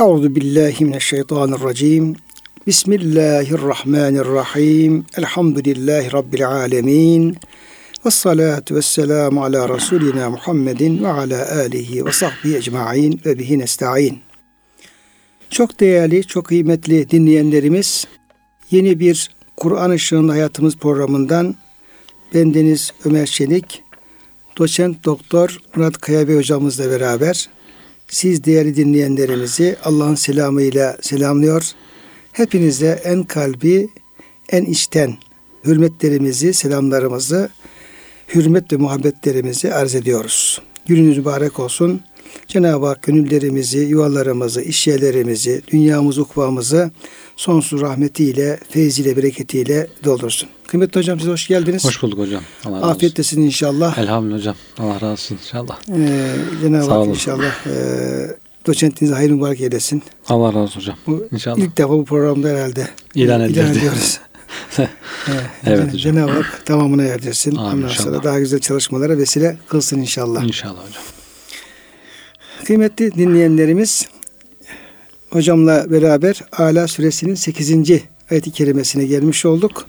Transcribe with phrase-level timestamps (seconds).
[0.00, 2.16] Euzu billahi mineşşeytanirracim.
[2.66, 5.04] Bismillahirrahmanirrahim.
[5.18, 7.36] Elhamdülillahi rabbil alamin.
[8.06, 13.58] Ve salatu ve selamu ala Resulina Muhammedin ve ala alihi ve sahbihi ecma'in ve bihi
[13.58, 14.18] nesta'in.
[15.50, 18.06] Çok değerli, çok kıymetli dinleyenlerimiz,
[18.70, 21.54] yeni bir Kur'an Işığında Hayatımız programından
[22.34, 23.82] bendeniz Ömer Çelik,
[24.58, 27.48] doçent doktor Murat Kaya hocamızla beraber
[28.14, 31.70] siz değerli dinleyenlerimizi Allah'ın selamıyla selamlıyor.
[32.32, 33.88] Hepinize en kalbi,
[34.52, 35.14] en içten
[35.64, 37.48] hürmetlerimizi, selamlarımızı,
[38.34, 40.62] hürmet ve muhabbetlerimizi arz ediyoruz.
[40.86, 42.00] Gününüz mübarek olsun.
[42.48, 46.90] Cenab-ı Hak gönüllerimizi, yuvalarımızı, işyerlerimizi, dünyamızı, ukvamızı
[47.36, 50.48] sonsuz rahmetiyle, feyziyle, bereketiyle doldursun.
[50.66, 51.84] Kıymetli hocam size hoş geldiniz.
[51.84, 52.42] Hoş bulduk hocam.
[52.64, 53.40] Allah razı Afiyet olsun.
[53.40, 53.98] inşallah.
[53.98, 54.56] Elhamdülillah hocam.
[54.78, 55.78] Allah razı olsun inşallah.
[55.92, 57.74] Ee, Cenab-ı Hak inşallah e,
[58.66, 60.02] doçentinize hayırlı mübarek eylesin.
[60.28, 60.96] Allah razı olsun hocam.
[61.06, 61.58] Bu, inşallah.
[61.58, 64.18] İlk defa bu programda herhalde ilan, ilan ediyoruz.
[64.78, 64.88] evet,
[65.66, 65.96] evet hocam.
[65.98, 67.56] Cenab-ı Hak tamamına erdirsin.
[67.56, 70.44] Amin, Ondan sonra daha güzel çalışmalara vesile kılsın inşallah.
[70.44, 71.02] İnşallah hocam.
[72.64, 74.08] Kıymetli dinleyenlerimiz
[75.30, 77.72] hocamla beraber Ala suresinin 8.
[78.30, 79.88] ayeti kerimesine gelmiş olduk.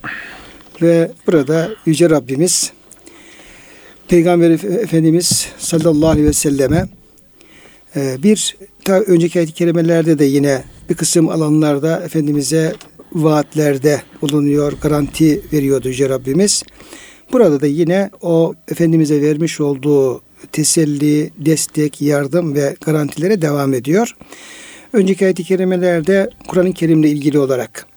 [0.81, 2.71] Ve burada Yüce Rabbimiz
[4.07, 6.85] Peygamber Efendimiz sallallahu aleyhi ve selleme
[7.95, 12.73] e, bir ta önceki ayet-i kerimelerde de yine bir kısım alanlarda Efendimiz'e
[13.13, 16.63] vaatlerde bulunuyor, garanti veriyordu Yüce Rabbimiz.
[17.31, 24.15] Burada da yine o Efendimiz'e vermiş olduğu teselli, destek, yardım ve garantilere devam ediyor.
[24.93, 27.87] Önceki ayet-i kerimelerde Kur'an-ı Kerim'le ilgili olarak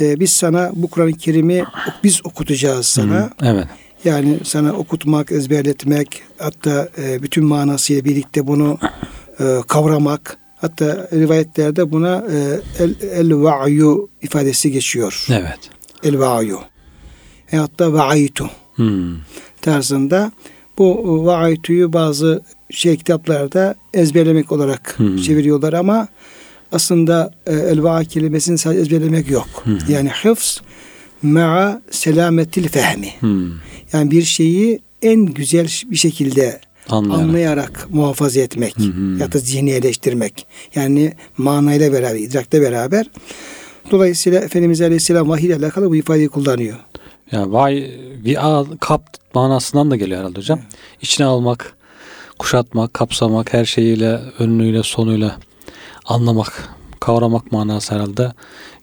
[0.00, 1.64] e, biz sana bu Kur'an-ı Kerim'i
[2.04, 3.20] biz okutacağız sana.
[3.20, 3.66] Hı, evet.
[4.04, 8.78] Yani sana okutmak, ezberletmek, hatta e, bütün manasıyla birlikte bunu
[9.40, 10.38] e, kavramak.
[10.56, 15.26] Hatta rivayetlerde buna e, el, el va'yu ifadesi geçiyor.
[15.30, 15.58] Evet.
[16.02, 16.60] El va'yu.
[17.52, 19.16] E, hatta va'aytu hmm.
[19.62, 20.32] tarzında
[20.78, 25.16] bu va'aytu'yu bazı şey kitaplarda ezberlemek olarak hmm.
[25.16, 26.08] çeviriyorlar ama
[26.72, 29.48] aslında e, elva kelimesini sadece ezberlemek yok.
[29.62, 29.78] Hmm.
[29.88, 30.60] Yani hıfz
[31.22, 33.10] ma'a selametil fehmi.
[33.20, 33.50] Hmm.
[33.92, 40.46] Yani bir şeyi en güzel bir şekilde Anlayarak, anlayarak muhafaza etmek hı ya da zihniyeleştirmek.
[40.74, 43.06] Yani manayla beraber, idrakle beraber.
[43.90, 46.76] Dolayısıyla Efendimiz Aleyhisselam vahiy ile alakalı bu ifadeyi kullanıyor.
[47.32, 47.90] Ya vay
[48.24, 49.02] bir al, kap
[49.34, 50.58] manasından da geliyor herhalde hocam.
[50.62, 50.74] Evet.
[51.02, 51.76] İçine almak,
[52.38, 55.36] kuşatmak, kapsamak, her şeyiyle, önüyle, sonuyla
[56.04, 56.68] anlamak,
[57.00, 58.32] kavramak manası herhalde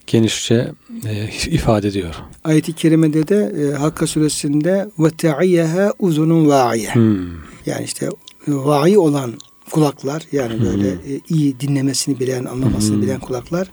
[0.07, 0.71] genişçe
[1.05, 2.15] e, ifade ediyor.
[2.43, 6.93] Ayet-i kerimede de e, Hakka suresinde ve te'iyyeha uzunun va'iye.
[6.93, 7.27] Hmm.
[7.65, 8.09] Yani işte
[8.47, 9.33] va'i olan
[9.71, 10.65] kulaklar yani hmm.
[10.65, 13.01] böyle e, iyi dinlemesini bilen, anlamasını hmm.
[13.01, 13.71] bilen kulaklar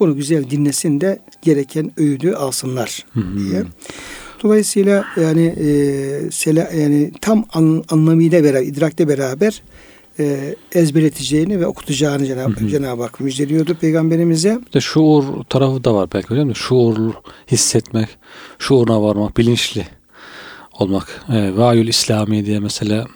[0.00, 3.62] bunu güzel dinlesin de gereken öğüdü alsınlar diye.
[4.42, 9.62] Dolayısıyla yani e, sela, yani tam an, anlamıyla beraber, idrakle beraber
[10.20, 14.60] e, ezberleteceğini ve okutacağını Cenab-ı, Cenab-ı Hak müjdeliyordu peygamberimize.
[14.66, 16.54] Bir de şuur tarafı da var belki hocam.
[16.54, 17.12] Şuur
[17.50, 18.08] hissetmek,
[18.58, 19.86] şuuruna varmak, bilinçli
[20.72, 21.22] olmak.
[21.32, 23.06] E, Vayül İslami diye mesela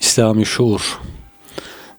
[0.00, 0.98] İslami şuur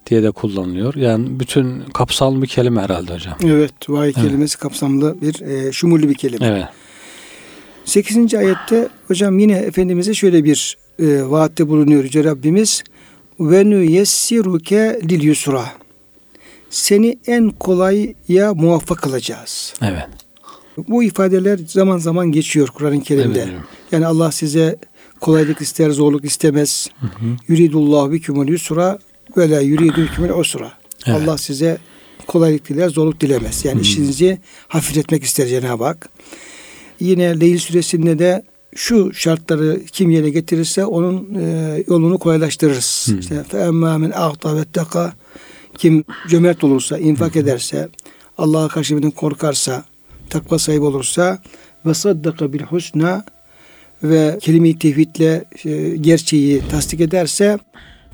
[0.05, 0.95] diye de kullanılıyor.
[0.95, 3.37] Yani bütün kapsamlı bir kelime herhalde hocam.
[3.45, 4.15] Evet, vahiy evet.
[4.15, 6.45] kelimesi kapsamlı bir, e, şumurlu bir kelime.
[6.45, 6.65] Evet.
[7.85, 8.35] 8.
[8.35, 12.83] ayette hocam yine Efendimiz'e şöyle bir e, vaatte bulunuyor Yüce Rabbimiz
[13.39, 15.65] ve nuyessiruke lil yusra.
[16.69, 19.73] Seni en kolaya muvaffak kılacağız.
[19.81, 20.07] Evet.
[20.77, 23.41] Bu ifadeler zaman zaman geçiyor Kur'an-ı Kerim'de.
[23.41, 23.53] Evet,
[23.91, 24.75] yani Allah size
[25.19, 26.89] kolaylık ister, zorluk istemez.
[27.47, 28.99] Yuridullahu bikumul yusra
[29.37, 30.71] ve la yuridükümül usra.
[31.05, 31.21] Evet.
[31.21, 31.77] Allah size
[32.27, 33.65] kolaylık diler, zorluk dilemez.
[33.65, 33.81] Yani Hı.
[33.81, 36.09] işinizi hafifletmek ister Cenab-ı Hak.
[36.99, 38.43] Yine Leyl suresinde de
[38.75, 43.07] şu şartları kim yerine getirirse onun e, yolunu kolaylaştırırız.
[43.09, 43.19] Hı.
[43.19, 44.11] İşte fe emmâ
[45.77, 47.39] kim cömert olursa, infak Hı.
[47.39, 47.89] ederse,
[48.37, 49.85] Allah'a karşı birden korkarsa,
[50.29, 51.39] takva sahibi olursa
[51.85, 53.25] ve saddaka bil husna
[54.03, 57.59] ve kelime-i tevhidle e, gerçeği tasdik ederse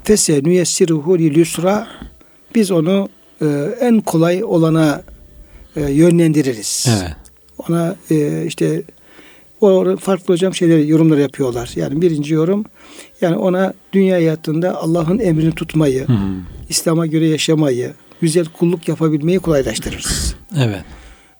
[0.04, 1.88] fese nüyessiruhu lil yusra
[2.56, 3.10] biz onu
[3.42, 3.46] e,
[3.82, 5.04] en kolay olana
[5.76, 6.88] e, yönlendiririz.
[6.90, 7.16] Evet.
[7.58, 8.84] Ona e, işte
[9.62, 11.72] o farklı hocam şeyler yorumlar yapıyorlar.
[11.76, 12.66] Yani birinci yorum
[13.22, 16.18] yani ona dünya hayatında Allah'ın emrini tutmayı, hı
[16.70, 20.36] İslam'a göre yaşamayı, güzel kulluk yapabilmeyi kolaylaştırırız.
[20.58, 20.84] Evet.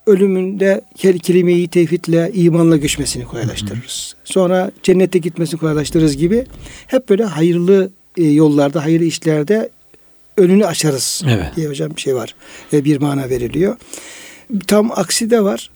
[0.08, 4.16] Ölümünde kelimeyi tevhidle, imanla göçmesini kolaylaştırırız.
[4.18, 6.46] Hı Sonra cennete gitmesini kolaylaştırırız gibi
[6.88, 9.70] hep böyle hayırlı e, yollarda, hayırlı işlerde
[10.38, 11.56] önünü açarız Evet.
[11.56, 12.36] diye hocam bir şey var.
[12.74, 13.78] E, bir mana veriliyor.
[14.68, 15.70] Tam aksi de var.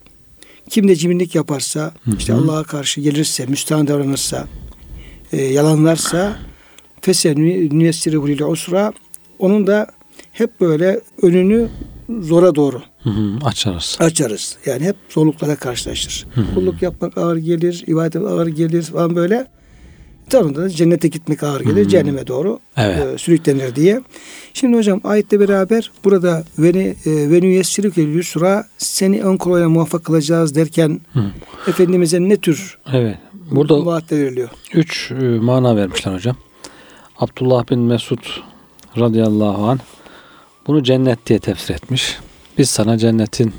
[0.69, 2.37] Kim de cimrilik yaparsa, işte hı.
[2.37, 4.47] Allah'a karşı gelirse, müstahane davranırsa,
[5.31, 6.37] e, yalanlarsa
[7.01, 7.35] fesen
[7.79, 8.93] nüyessiri lil usra
[9.39, 9.87] onun da
[10.31, 11.67] hep böyle önünü
[12.21, 13.97] zora doğru Hı hı, açarız.
[13.99, 14.57] açarız.
[14.65, 16.25] Yani hep zorluklara karşılaşır.
[16.35, 16.55] Hı hı.
[16.55, 19.47] Kulluk yapmak ağır gelir, ibadet ağır gelir falan böyle.
[20.31, 21.89] Sonunda da cennete gitmek ağır gelir, hı.
[21.89, 23.05] cehenneme doğru Evet.
[23.15, 24.01] e, sürüklenir diye.
[24.53, 30.55] Şimdi hocam ayetle beraber burada veni e, venü yessirük yusra seni ön kolayla muvaffak kılacağız
[30.55, 31.23] derken Hı.
[31.67, 33.17] Efendimiz'e ne tür Evet.
[33.51, 34.49] Burada vaatler veriliyor?
[34.73, 36.35] üç e, mana vermişler hocam.
[37.19, 38.19] Abdullah bin Mesud
[38.97, 39.79] radıyallahu anh
[40.67, 42.17] bunu cennet diye tefsir etmiş.
[42.57, 43.53] Biz sana cennetin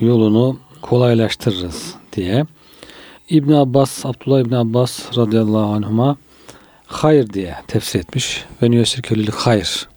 [0.00, 2.46] yolunu kolaylaştırırız diye.
[3.30, 6.16] İbn Abbas, Abdullah İbn Abbas radıyallahu anhuma
[6.86, 8.44] hayır diye tefsir etmiş.
[8.62, 9.88] Ve nüyesir kölülük hayır.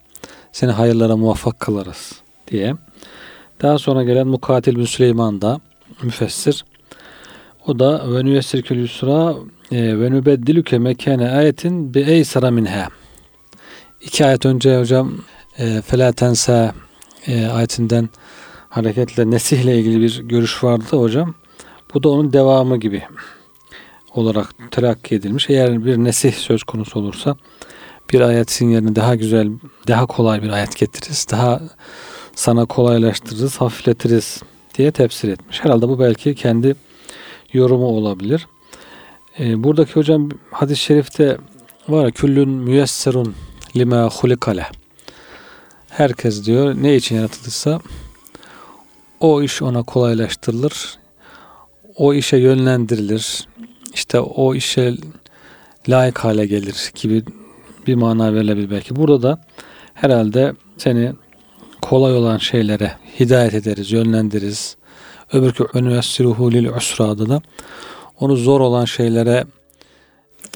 [0.51, 2.11] Seni hayırlara muvaffak kılarız
[2.47, 2.73] diye.
[3.61, 5.59] Daha sonra gelen Mukatil bin Süleyman da
[6.03, 6.65] müfessir.
[7.67, 9.35] O da ve nüyessirkül yusra
[9.71, 12.87] e, ve nübeddilüke mekane ayetin bi eysara minha.
[14.01, 15.13] İki ayet önce hocam
[15.57, 16.73] e, felâ tensa
[17.27, 18.09] e, ayetinden
[18.69, 21.35] hareketle nesihle ilgili bir görüş vardı hocam.
[21.93, 23.03] Bu da onun devamı gibi
[24.15, 25.49] olarak terakki edilmiş.
[25.49, 27.35] Eğer bir nesih söz konusu olursa
[28.13, 29.49] bir ayetin yerine daha güzel,
[29.87, 31.27] daha kolay bir ayet getiririz.
[31.31, 31.61] Daha
[32.35, 34.41] sana kolaylaştırırız, hafifletiriz
[34.77, 35.63] diye tefsir etmiş.
[35.63, 36.75] Herhalde bu belki kendi
[37.53, 38.47] yorumu olabilir.
[39.39, 41.37] Ee, buradaki hocam hadis-i şerifte
[41.89, 43.35] var ya küllün müyesserun
[43.75, 44.65] lima hulikale.
[45.89, 47.79] Herkes diyor ne için yaratılırsa
[49.19, 50.97] o iş ona kolaylaştırılır.
[51.95, 53.47] O işe yönlendirilir.
[53.93, 54.93] İşte o işe
[55.89, 57.23] layık hale gelir gibi
[57.87, 58.95] bir mana verilebilir belki.
[58.95, 59.41] Burada da
[59.93, 61.13] herhalde seni
[61.81, 64.77] kolay olan şeylere hidayet ederiz, yönlendiririz.
[65.33, 67.41] Öbürkü önüessiruhu lil usrada da
[68.19, 69.43] onu zor olan şeylere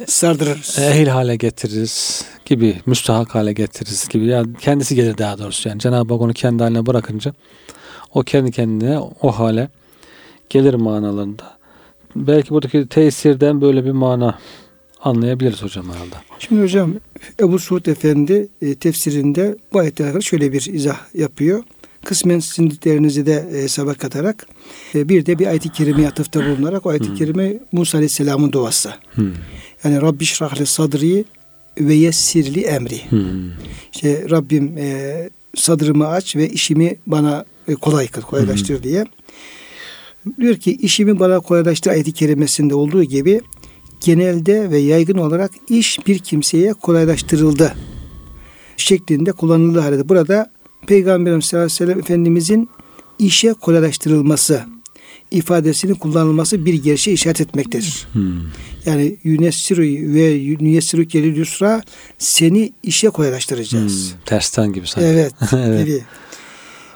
[0.05, 0.79] Sardırırız.
[0.79, 4.25] ehil hale getiririz gibi, müstahak hale getiririz gibi.
[4.25, 5.79] Yani kendisi gelir daha doğrusu yani.
[5.79, 7.33] Cenab-ı Hak onu kendi haline bırakınca
[8.13, 9.69] o kendi kendine o hale
[10.49, 11.57] gelir manalarında.
[12.15, 14.39] Belki buradaki tesirden böyle bir mana
[15.01, 16.15] anlayabiliriz hocam herhalde.
[16.39, 16.93] Şimdi hocam
[17.39, 21.63] Ebu Suud Efendi e, tefsirinde bu ayetle alakalı şöyle bir izah yapıyor.
[22.05, 24.47] Kısmen sizin dediklerinizi de e, hesaba katarak
[24.95, 28.93] e, bir de bir ayet-i kerimeye atıfta bulunarak o ayet-i kerime Musa Aleyhisselam'ın duası.
[29.15, 29.33] Hmm.
[29.83, 31.25] Yani Rabbi şrahli sadri
[31.79, 33.11] ve yessirli emri.
[33.11, 33.51] Hmm.
[33.93, 39.05] İşte Rabbim e, sadrımı aç ve işimi bana e, kolay kıl, kolaylaştır diye.
[40.37, 43.41] Diyor ki işimi bana kolaylaştır ayeti kerimesinde olduğu gibi
[44.05, 47.73] genelde ve yaygın olarak iş bir kimseye kolaylaştırıldı
[48.77, 50.51] şeklinde kullanıldığı halde burada
[50.87, 52.69] Peygamberimiz sallallahu aleyhi ve sellem Efendimizin
[53.19, 54.61] işe kolaylaştırılması
[55.31, 58.07] ifadesinin kullanılması bir gerçeği işaret etmektedir.
[58.13, 58.41] Hmm.
[58.85, 59.81] Yani yunessiru
[60.13, 61.81] ve yunessiru kelil yusra
[62.17, 64.11] seni işe kolaylaştıracağız.
[64.11, 64.19] Hmm.
[64.25, 65.07] Tersten gibi sanki.
[65.07, 65.33] Evet.
[65.53, 65.85] Evet.
[65.85, 66.03] gibi.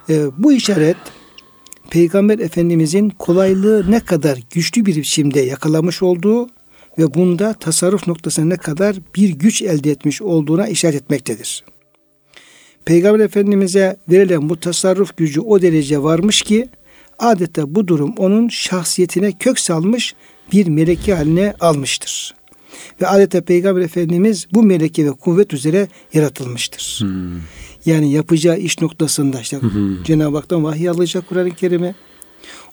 [0.09, 0.97] Ee, bu işaret
[1.91, 6.49] Peygamber Efendimizin kolaylığı ne kadar güçlü bir biçimde yakalamış olduğu
[6.97, 11.63] ve bunda tasarruf noktasına ne kadar bir güç elde etmiş olduğuna işaret etmektedir.
[12.85, 16.69] Peygamber Efendimiz'e verilen bu tasarruf gücü o derece varmış ki
[17.19, 20.15] adeta bu durum onun şahsiyetine kök salmış
[20.53, 22.35] bir meleke haline almıştır.
[23.01, 26.97] Ve adeta Peygamber Efendimiz bu meleke ve kuvvet üzere yaratılmıştır.
[27.01, 27.41] Hmm.
[27.85, 29.59] Yani yapacağı iş noktasında işte.
[30.03, 31.95] Cenab-ı Hak'tan vahiy alacak Kur'an-ı Kerim'e.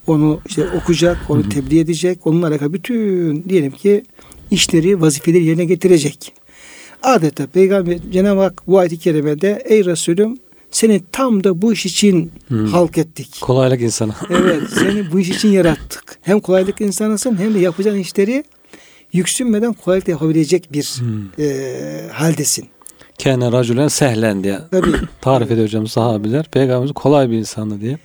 [0.07, 2.27] Onu işte okuyacak, onu tebliğ edecek.
[2.27, 4.03] Onunla alakalı bütün diyelim ki
[4.51, 6.33] işleri, vazifeleri yerine getirecek.
[7.03, 10.37] Adeta Peygamber Cenab-ı Hak bu ayet-i kerimede ey Resulüm
[10.71, 12.65] seni tam da bu iş için Hı.
[12.65, 13.37] halk ettik.
[13.41, 14.13] Kolaylık insanı.
[14.29, 16.19] Evet seni bu iş için yarattık.
[16.21, 18.43] Hem kolaylık insanısın hem de yapacağın işleri
[19.13, 21.45] yüksünmeden kolaylıkla yapabilecek bir Hmm.
[21.45, 22.65] e, haldesin.
[23.23, 26.45] Kâne racülen sehlen diye Tabii tarif ediyor hocam sahabiler.
[26.51, 27.97] Peygamberimiz kolay bir insandı diye.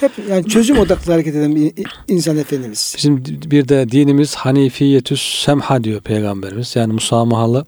[0.00, 1.72] hep yani çözüm odaklı hareket eden bir
[2.08, 2.94] insan efendimiz.
[2.96, 6.76] Bizim bir de dinimiz hanifiyetüs semha diyor Peygamberimiz.
[6.76, 7.64] Yani musamahalı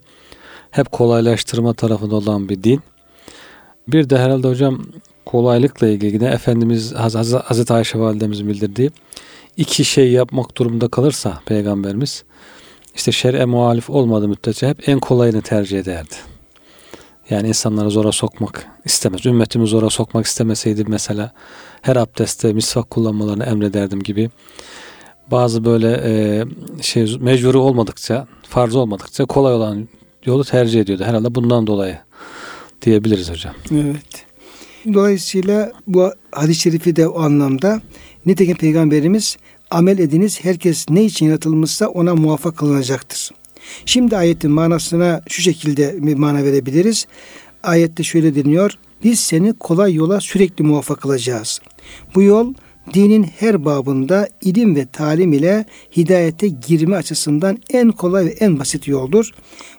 [0.71, 2.81] hep kolaylaştırma tarafında olan bir din.
[3.89, 4.87] Bir de herhalde hocam
[5.27, 8.91] kolaylıkla ilgili yine Efendimiz Haz- Haz- Hazreti Ayşe validemizin bildirdiği
[9.57, 12.25] iki şey yapmak durumunda kalırsa Peygamberimiz
[12.95, 16.15] işte şer'e muhalif olmadığı müddetçe hep en kolayını tercih ederdi.
[17.31, 19.27] Yani insanları zora sokmak istemez.
[19.27, 21.33] Ümmetimi zora sokmak istemeseydi mesela
[21.83, 24.31] her abdestte misvak kullanmalarını emrederdim gibi.
[25.31, 26.45] Bazı böyle e,
[26.83, 29.89] şey mecburi olmadıkça, farz olmadıkça kolay olan
[30.25, 31.05] yolu tercih ediyordu.
[31.05, 31.99] Herhalde bundan dolayı
[32.83, 33.55] diyebiliriz hocam.
[33.73, 34.25] Evet.
[34.95, 37.81] Dolayısıyla bu hadis-i şerifi de o anlamda
[38.27, 39.37] nitekim Peygamberimiz
[39.71, 43.31] amel ediniz herkes ne için yaratılmışsa ona muvaffak kılınacaktır.
[43.87, 47.07] Şimdi ayetin manasına şu şekilde bir mana verebiliriz.
[47.63, 48.73] Ayette şöyle deniyor.
[49.05, 51.61] Biz seni kolay yola sürekli muvaffak kılacağız.
[52.15, 52.55] Bu yol
[52.95, 55.65] dinin her babında ilim ve talim ile
[55.97, 59.31] hidayete girme açısından en kolay ve en basit yoldur.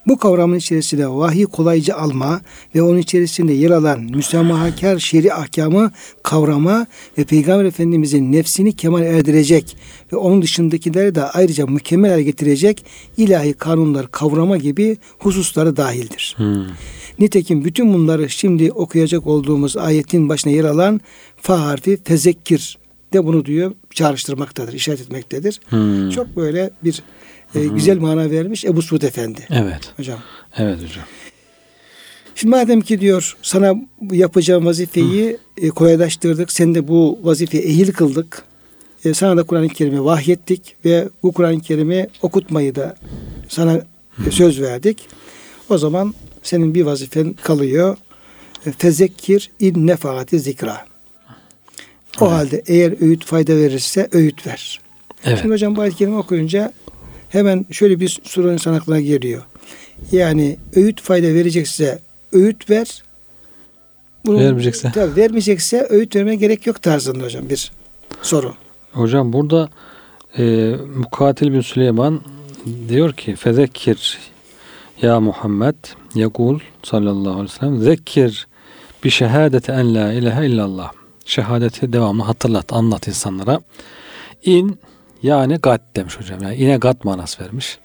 [0.07, 2.41] Bu kavramın içerisinde vahiy kolayca alma
[2.75, 5.91] ve onun içerisinde yer alan müsamahakar şer'i ahkamı
[6.24, 9.77] kavrama ve Peygamber Efendimizin nefsini kemal erdirecek
[10.13, 12.85] ve onun dışındakileri de ayrıca mükemmel hale getirecek
[13.17, 16.35] ilahi kanunlar kavrama gibi hususları dahildir.
[16.38, 16.65] Hmm.
[17.19, 21.01] Nitekim bütün bunları şimdi okuyacak olduğumuz ayetin başına yer alan
[21.38, 22.77] fa harfi tezekkir
[23.15, 25.60] de bunu diyor çağrıştırmaktadır, işaret etmektedir.
[25.69, 26.10] Hmm.
[26.10, 27.03] Çok böyle bir
[27.55, 29.93] e, güzel mana vermiş Ebu Suud Efendi Evet.
[29.98, 30.19] hocam.
[30.57, 31.05] Evet hocam.
[32.36, 33.74] Şimdi madem ki diyor sana
[34.12, 36.51] yapacağım vazifeyi e, kolaylaştırdık.
[36.51, 38.43] Sen de bu vazifeye ehil kıldık.
[39.05, 42.95] E, sana da Kur'an-ı Kerim'i vahyettik ve bu Kur'an-ı Kerim'i okutmayı da
[43.50, 43.81] sana
[44.27, 45.07] e, söz verdik.
[45.69, 47.98] O zaman senin bir vazifen kalıyor.
[48.65, 50.86] E, Fezekkir in nefaati zikra.
[52.22, 52.34] O Evet.
[52.38, 54.79] halde eğer öğüt fayda verirse öğüt ver.
[55.25, 55.39] Evet.
[55.41, 56.74] Şimdi hocam bu kerime okuyunca
[57.29, 59.43] hemen şöyle bir soru insan aklına geliyor.
[60.12, 62.00] Yani öğüt fayda verecekse
[62.31, 63.03] öğüt ver.
[64.25, 64.91] Bunu, Vermeyecekse?
[64.95, 67.72] Tabii vermeyecekse öğüt vermeye gerek yok tarzında hocam bir
[68.22, 68.53] soru.
[68.91, 69.69] Hocam burada
[70.38, 72.22] e, Mukatil bin Süleyman
[72.89, 74.17] diyor ki Fezekkir
[75.01, 75.75] ya Muhammed
[76.15, 78.48] yekul sallallahu aleyhi ve sellem zekkir
[79.03, 80.91] bi şehadeti en la ilahe illallah
[81.25, 83.60] şehadeti devamlı hatırlat anlat insanlara.
[84.44, 84.79] İn
[85.24, 86.44] yani gat demiş hocam.
[86.44, 87.79] Yani ine gat manası vermiş.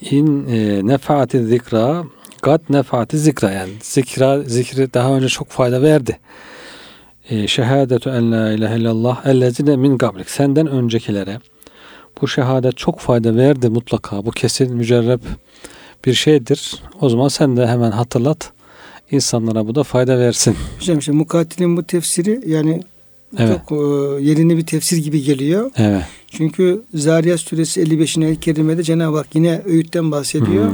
[0.00, 2.04] İn e, nefaati zikra
[2.42, 3.50] gat nefaati zikra.
[3.50, 6.18] Yani zikra zikri daha önce çok fayda verdi.
[7.30, 10.30] E, şehadetu en la ilahe illallah ellezine min gablik.
[10.30, 11.40] Senden öncekilere
[12.20, 14.24] bu şehadet çok fayda verdi mutlaka.
[14.26, 15.20] Bu kesin mücerreb
[16.04, 16.74] bir şeydir.
[17.00, 18.52] O zaman sen de hemen hatırlat
[19.10, 22.82] insanlara bu da fayda versin Hocam işte mukatilin bu tefsiri yani
[23.38, 23.84] evet çok e,
[24.24, 25.70] yerinde bir tefsir gibi geliyor.
[25.76, 28.16] evet Çünkü Zariyat suresi 55.
[28.18, 30.72] el kerimede Cenab-ı Hak yine öğütten bahsediyor.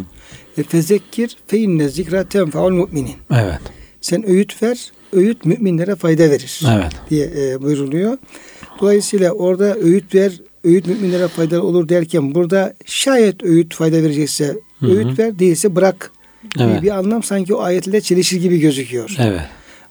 [0.58, 3.10] E, Fezekkir fe inne zikra tenfaul müminin.
[3.30, 3.60] evet
[4.00, 8.18] Sen öğüt ver, öğüt müminlere fayda verir evet diye e, buyruluyor.
[8.80, 10.32] Dolayısıyla orada öğüt ver,
[10.64, 14.44] öğüt müminlere faydalı olur derken burada şayet öğüt fayda verecekse
[14.80, 14.90] Hı hı.
[14.90, 16.10] öğüt ver, değilse bırak
[16.60, 16.82] Evet.
[16.82, 19.16] bir anlam sanki o ayetle çelişir gibi gözüküyor.
[19.18, 19.40] evet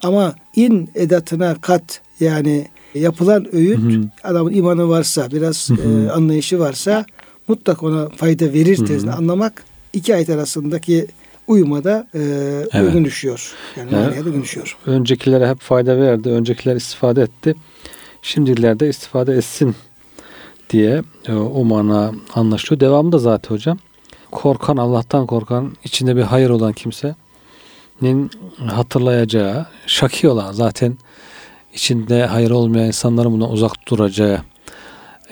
[0.04, 4.02] Ama in edatına kat yani yapılan öğüt Hı hı.
[4.24, 7.06] adamın imanı varsa biraz e, anlayışı varsa
[7.48, 11.08] mutlak ona fayda verir tezini anlamak iki ayet arasındaki
[11.48, 13.54] uymada e, uygun düşüyor.
[13.78, 14.06] Yani Evet.
[14.06, 14.78] manaya da uygun düşüyor.
[14.86, 17.56] öncekilere hep fayda verdi öncekiler istifade etti
[18.22, 19.76] şimdikiler de istifade etsin
[20.70, 23.78] diye e, o mana anlaşılıyor devamı da zaten hocam
[24.34, 28.30] korkan Allah'tan korkan içinde bir hayır olan kimsenin
[28.68, 30.98] hatırlayacağı şaki olan zaten
[31.74, 34.42] içinde hayır olmayan insanların bundan uzak duracağı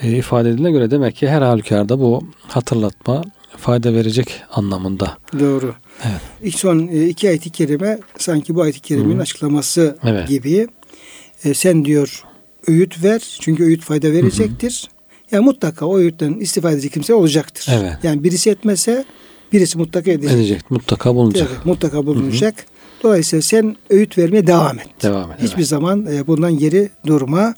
[0.02, 3.24] e, ifade edildiğine göre demek ki her halükarda bu hatırlatma
[3.58, 5.18] fayda verecek anlamında.
[5.40, 5.76] Doğru.
[6.04, 6.22] Evet.
[6.42, 9.22] İlk son e, iki ayet-i kerime sanki bu ayet-i kerimenin Hı.
[9.22, 10.28] açıklaması Evet.
[10.28, 10.68] gibi.
[11.44, 12.24] E, sen diyor
[12.68, 14.90] öğüt ver çünkü öğüt fayda verecektir.
[15.32, 17.68] Yani mutlaka o öğütten istifade edecek kimse olacaktır.
[17.72, 17.94] Evet.
[18.04, 19.06] Yani birisi etmese
[19.54, 20.32] birisi mutlaka edecek.
[20.32, 20.72] Edecek.
[20.72, 21.50] Mutlaka bulunacak.
[21.52, 22.56] Evet, mutlaka bulunacak.
[23.04, 24.88] Dolayısıyla sen öğüt vermeye devam et.
[25.04, 25.38] Devam et.
[25.42, 25.68] Hiçbir evet.
[25.68, 27.56] zaman e, bundan geri durma.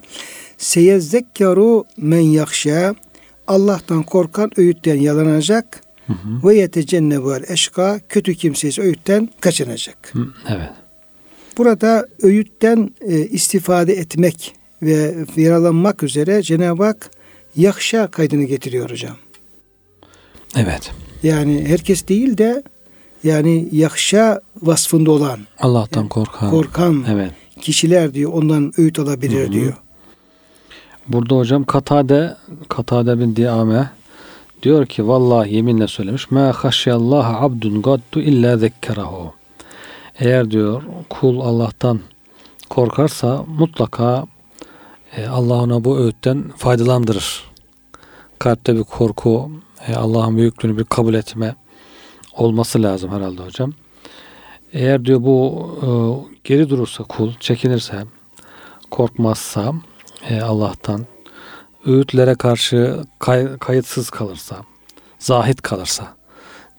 [0.58, 2.96] Seyezzekkaru men yakşa
[3.48, 6.48] Allah'tan korkan öğütten yalanacak Hı hı.
[6.48, 9.98] ve yetecennebuel eşka kötü kimse ise öğütten kaçınacak.
[10.12, 10.70] Hı, Evet.
[11.58, 17.12] Burada öğütten e, istifade etmek ve yaralanmak üzere Cenab-ı Hak
[17.56, 19.16] yakşa kaydını getiriyor hocam.
[20.56, 20.92] Evet.
[21.24, 22.64] Yani herkes değil de
[23.24, 26.50] yani yakşa vasfında olan, Allah'tan korkan.
[26.50, 27.32] korkan Evet.
[27.62, 29.52] kişiler diyor ondan öğüt alabilir Hı hı.
[29.52, 29.74] diyor.
[31.08, 32.36] Burada hocam Katade
[32.70, 33.90] Katade bin Diame
[34.64, 36.32] diyor ki vallahi yeminle söylemiş.
[36.32, 39.34] Ma haşyallaha abdun gaddu illa zekkerahu.
[40.20, 42.00] Eğer diyor kul Allah'tan
[42.70, 44.26] korkarsa mutlaka
[45.32, 47.44] Allah ona bu öğütten faydalandırır.
[48.40, 49.52] Kalpte bir korku,
[49.88, 51.56] e, Allah'ın büyüklüğünü bir kabul etme
[52.34, 53.74] olması lazım herhalde hocam.
[54.74, 55.88] Eğer diyor bu e,
[56.44, 58.04] geri durursa kul, çekinirse,
[58.92, 59.74] korkmazsa
[60.30, 61.06] e, Allah'tan,
[61.86, 64.56] öğütlere karşı kay- kayıtsız kalırsa,
[65.20, 66.08] zahit kalırsa,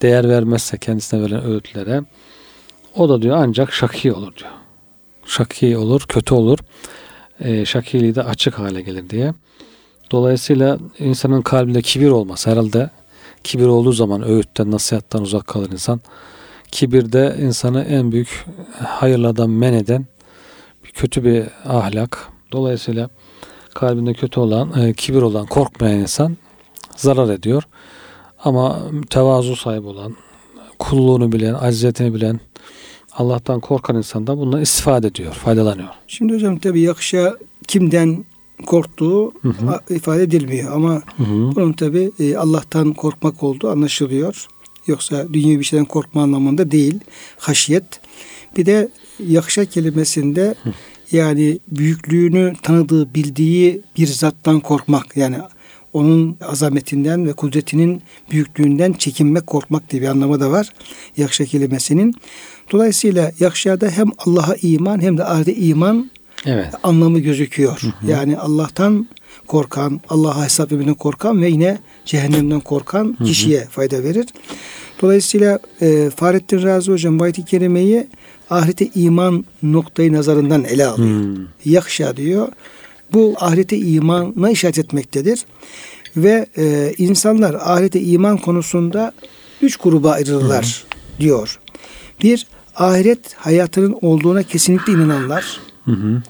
[0.03, 2.03] değer vermezse kendisine verilen öğütlere,
[2.97, 4.51] O da diyor ancak şaki olur diyor.
[5.27, 6.59] Şaki olur, kötü olur.
[7.41, 9.35] E, şakiliği de açık hale gelir diye.
[10.11, 12.47] Dolayısıyla insanın kalbinde kibir olmaz.
[12.47, 12.91] Herhalde
[13.45, 16.01] kibir olduğu zaman öğütten, nasihattan uzak kalır insan.
[16.71, 18.45] Kibir de insanı en büyük
[18.79, 20.07] hayırlardan men eden
[20.95, 22.29] kötü bir ahlak.
[22.53, 23.11] Dolayısıyla
[23.75, 26.37] kalbinde kötü olan, e, kibir olan, korkmayan insan
[26.97, 27.63] zarar ediyor.
[28.45, 28.79] Ama
[29.11, 30.17] tevazu sahibi olan,
[30.79, 32.41] kulluğunu bilen, aciziyetini bilen,
[33.15, 35.89] Allah'tan korkan insan da bundan istifade ediyor, faydalanıyor.
[36.09, 37.37] Şimdi hocam tabi yakışa
[37.69, 38.25] kimden
[38.67, 39.95] korktuğu hı hı.
[39.95, 41.55] ifade edilmiyor ama hı hı.
[41.55, 44.47] bunun tabi e, Allah'tan korkmak olduğu anlaşılıyor.
[44.87, 47.01] Yoksa dünya bir şeyden korkma anlamında değil.
[47.39, 47.85] Haşiyet.
[48.57, 48.89] Bir de
[49.27, 50.71] yakışa kelimesinde hı.
[51.13, 55.17] yani büyüklüğünü tanıdığı, bildiği bir zattan korkmak.
[55.17, 55.37] Yani
[55.93, 60.71] onun azametinden ve kudretinin büyüklüğünden çekinmek, korkmak diye bir anlamı da var.
[61.17, 62.15] Yakşa kelimesinin.
[62.73, 66.11] Dolayısıyla yakşada hem Allah'a iman hem de ahirete iman
[66.47, 66.67] evet.
[66.83, 67.81] anlamı gözüküyor.
[67.81, 68.11] Hı hı.
[68.11, 69.09] Yani Allah'tan
[69.47, 73.25] korkan, Allah'a hesap vermeden korkan ve yine cehennemden korkan hı hı.
[73.25, 74.27] kişiye fayda verir.
[75.03, 78.07] Dolayısıyla e, Fahrettin Razi Hocam bu ayet-i kerimeyi
[78.51, 81.09] ahirete iman noktayı nazarından ele alıyor.
[81.09, 81.47] Hmm.
[81.65, 82.49] Yakşa diyor.
[83.13, 85.45] Bu ahirete imana işaret etmektedir.
[86.17, 89.13] Ve e, insanlar ahirete iman konusunda
[89.63, 91.21] üç gruba ayrılırlar hmm.
[91.21, 91.59] diyor.
[92.23, 95.61] Bir, ahiret hayatının olduğuna kesinlikle inananlar.
[95.85, 96.23] Hı hı.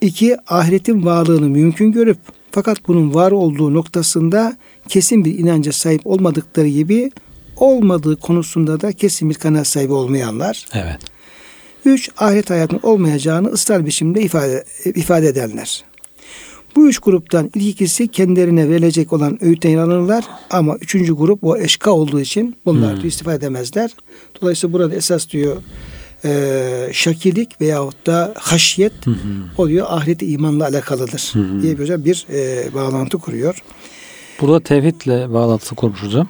[0.00, 2.18] İki, ahiretin varlığını mümkün görüp
[2.50, 4.56] fakat bunun var olduğu noktasında
[4.88, 7.10] kesin bir inanca sahip olmadıkları gibi
[7.56, 10.66] olmadığı konusunda da kesin bir kanaat sahibi olmayanlar.
[10.74, 10.98] Evet.
[11.84, 15.84] Üç, ahiret hayatının olmayacağını ısrar biçimde ifade, ifade edenler.
[16.76, 21.90] Bu üç gruptan ilk ikisi kendilerine verilecek olan öğütten inanırlar ama üçüncü grup o eşka
[21.90, 23.08] olduğu için bunlar hmm.
[23.08, 23.90] istifade edemezler.
[24.42, 25.56] Dolayısıyla burada esas diyor
[26.24, 29.14] e, şakilik veyahut da haşiyet hı
[29.58, 33.62] o diyor ahireti imanla alakalıdır hı diye bir, bir e, bağlantı kuruyor.
[34.40, 36.28] Burada tevhidle bağlantısı kurmuş hocam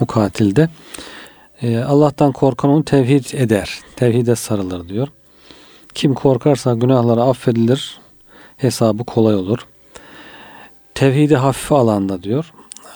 [0.00, 0.68] mukatilde.
[1.62, 3.80] E, Allah'tan korkan onu tevhid eder.
[3.96, 5.08] Tevhide sarılır diyor.
[5.94, 7.98] Kim korkarsa günahları affedilir.
[8.56, 9.58] Hesabı kolay olur.
[10.94, 12.52] Tevhidi hafife alanda diyor.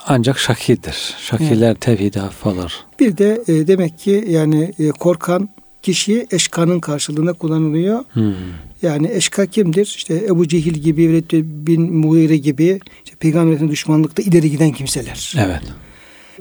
[0.06, 1.14] Ancak şakidir.
[1.18, 1.80] Şakiler evet.
[1.80, 2.74] tevhidi hafife alır.
[3.00, 5.48] Bir de e, demek ki yani e, korkan
[5.82, 8.04] kişi eşkanın karşılığında kullanılıyor.
[8.12, 8.34] Hmm.
[8.82, 9.94] Yani eşka kimdir?
[9.96, 11.32] İşte Ebu Cehil gibi, Velid
[11.66, 15.34] bin Mughire gibi işte peygamberin düşmanlıkta ileri giden kimseler.
[15.38, 15.62] Evet.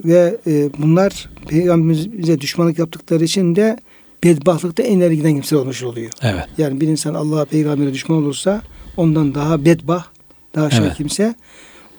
[0.06, 3.78] Ve e, bunlar peygamberimize düşmanlık yaptıkları için de
[4.24, 6.12] bedbahtlıkta en ileri giden kimseler olmuş oluyor.
[6.22, 6.46] Evet.
[6.58, 8.62] Yani bir insan Allah'a peygambere düşman olursa
[8.98, 10.06] ondan daha bedbah,
[10.58, 10.98] daha şey evet.
[10.98, 11.36] kimse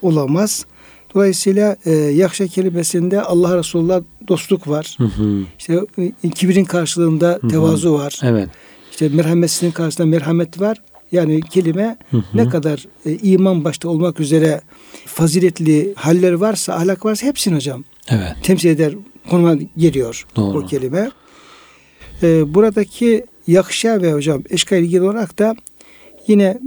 [0.03, 0.66] olamaz.
[1.14, 4.97] Dolayısıyla e, yakşa kelimesinde Allah Resulullah dostluk var.
[4.99, 5.42] Hı hı.
[5.59, 5.81] İşte
[6.25, 7.49] e, kibrin karşılığında hı hı.
[7.49, 8.21] tevazu var.
[8.23, 8.49] Evet.
[8.90, 10.79] İşte merhametsizliğin karşısında merhamet var.
[11.12, 12.23] Yani kelime hı hı.
[12.35, 14.61] ne kadar e, iman başta olmak üzere
[15.07, 18.33] faziletli haller varsa, ahlak varsa hepsini hocam evet.
[18.42, 18.94] temsil eder,
[19.31, 20.59] konuma geliyor Doğru.
[20.59, 21.11] o kelime.
[22.23, 25.57] E, buradaki yakşa ve hocam eşka ilgili olarak da
[26.27, 26.59] yine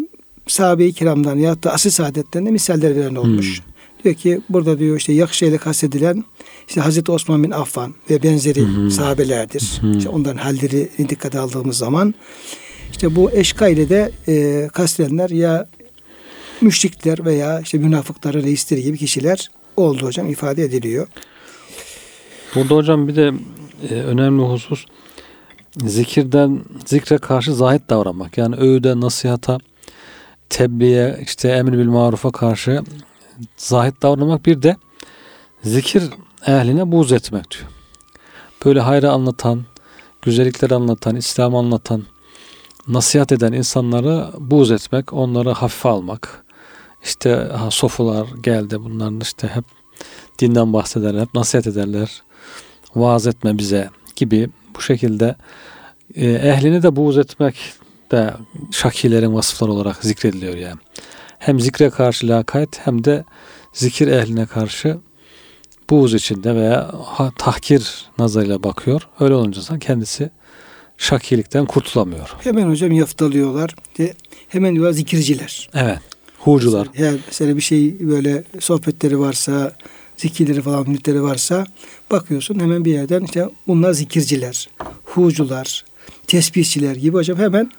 [0.48, 3.60] sahabe-i kiramdan ya da asil saadetten de misaller veren olmuş.
[3.60, 3.72] Hmm.
[4.04, 6.24] Diyor ki burada diyor işte yakışa ile kastedilen
[6.68, 8.92] işte Hazreti Osman bin Affan ve benzeri hmm.
[8.92, 9.78] sahabelerdir.
[9.82, 9.98] Hmm.
[9.98, 12.14] İşte onların halleri dikkate aldığımız zaman
[12.92, 15.70] işte bu eşka ile de e, kastedenler ya
[16.62, 21.08] müşrikler veya işte münafıkların reisleri gibi kişiler oldu hocam ifade ediliyor.
[22.56, 23.32] Burada hocam bir de
[23.90, 24.86] e, önemli husus
[25.78, 28.38] zikirden zikre karşı zahit davranmak.
[28.38, 29.58] Yani öğüde, nasihata,
[30.52, 32.84] tebliğe, işte emir bil marufa karşı
[33.58, 34.78] zahit davranmak bir de
[35.64, 36.04] zikir
[36.48, 37.70] ehline buz etmek diyor.
[38.66, 39.66] Böyle hayrı anlatan,
[40.22, 42.04] güzellikleri anlatan, İslam anlatan,
[42.88, 46.44] nasihat eden insanları buz etmek, onları hafife almak.
[47.04, 49.66] İşte ha, sofular geldi bunların işte hep
[50.40, 52.22] dinden bahsederler, hep nasihat ederler.
[52.96, 55.36] Vaaz etme bize gibi bu şekilde
[56.16, 57.74] e, ehlini de buğz etmek
[58.12, 58.34] de
[58.72, 60.80] şakilerin vasıfları olarak zikrediliyor yani.
[61.40, 63.24] Hem zikre karşı lakayt hem de
[63.74, 64.98] zikir ehline karşı
[65.90, 66.92] buğz içinde veya
[67.38, 69.08] tahkir nazarıyla bakıyor.
[69.20, 70.30] Öyle olunca kendisi
[70.98, 72.36] şakilikten kurtulamıyor.
[72.44, 73.76] Hemen hocam yaftalıyorlar.
[74.48, 75.70] Hemen diyorlar zikirciler.
[75.74, 76.00] Evet.
[76.40, 76.88] Hucular.
[76.98, 79.76] Yani mesela bir şey böyle sohbetleri varsa,
[80.18, 81.66] zikirleri falan müritleri varsa
[82.12, 84.70] bakıyorsun hemen bir yerden işte bunlar zikirciler,
[85.04, 85.86] hucular,
[86.28, 87.72] tesbihçiler gibi hocam hemen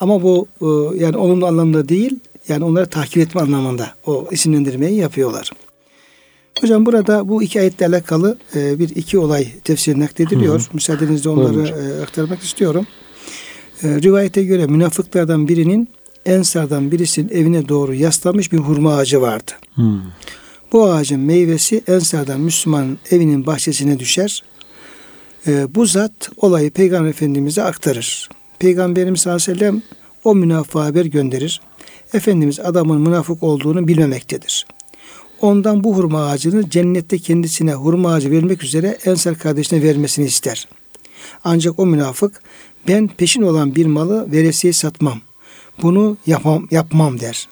[0.00, 0.66] ama bu e,
[1.04, 5.50] yani olumlu anlamda değil yani onları tahkir etme anlamında o isimlendirmeyi yapıyorlar.
[6.60, 10.60] Hocam burada bu iki ayetle alakalı e, bir iki olay tefsir naklediliyor.
[10.60, 10.68] Hı hı.
[10.72, 12.86] Müsaadenizle onları e, aktarmak istiyorum.
[13.82, 15.88] E, rivayete göre münafıklardan birinin
[16.26, 19.52] Ensardan birisinin evine doğru yaslanmış bir hurma ağacı vardı.
[19.74, 20.00] Hmm.
[20.72, 24.42] Bu ağacın meyvesi Ensardan Müslümanın evinin bahçesine düşer.
[25.46, 28.28] E, bu zat olayı Peygamber Efendimiz'e aktarır.
[28.58, 29.82] Peygamberimiz sallallahu aleyhi
[30.24, 31.60] o münafığa haber gönderir.
[32.14, 34.66] Efendimiz adamın münafık olduğunu bilmemektedir.
[35.40, 40.68] Ondan bu hurma ağacını cennette kendisine hurma ağacı vermek üzere Ensar kardeşine vermesini ister.
[41.44, 42.42] Ancak o münafık
[42.88, 45.20] ben peşin olan bir malı veresiye satmam.
[45.82, 47.48] Bunu yapmam, yapmam der.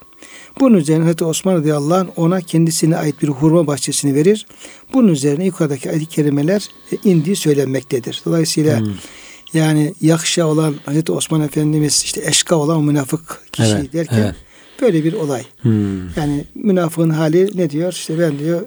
[0.60, 4.46] Bunun üzerine Hazreti Osman radıyallahu anh ona kendisine ait bir hurma bahçesini verir.
[4.92, 8.22] Bunun üzerine yukarıdaki ayet-i kerimeler e, indiği söylenmektedir.
[8.24, 8.94] Dolayısıyla Hmm.
[9.56, 14.34] Yani yakşa olan Hazreti Osman Efendimiz işte eşka olan münafık kişi Evet, derken evet.
[14.82, 15.42] böyle bir olay.
[15.60, 16.08] Hmm.
[16.16, 17.92] Yani münafığın hali ne diyor?
[17.92, 18.66] İşte ben diyor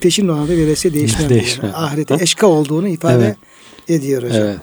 [0.00, 1.28] peşin olan da veresi değişmem.
[1.28, 1.72] Değişmem.
[1.74, 3.36] Ahirete eşka olduğunu ifade Evet.
[4.00, 4.42] ediyor hocam.
[4.42, 4.58] Evet.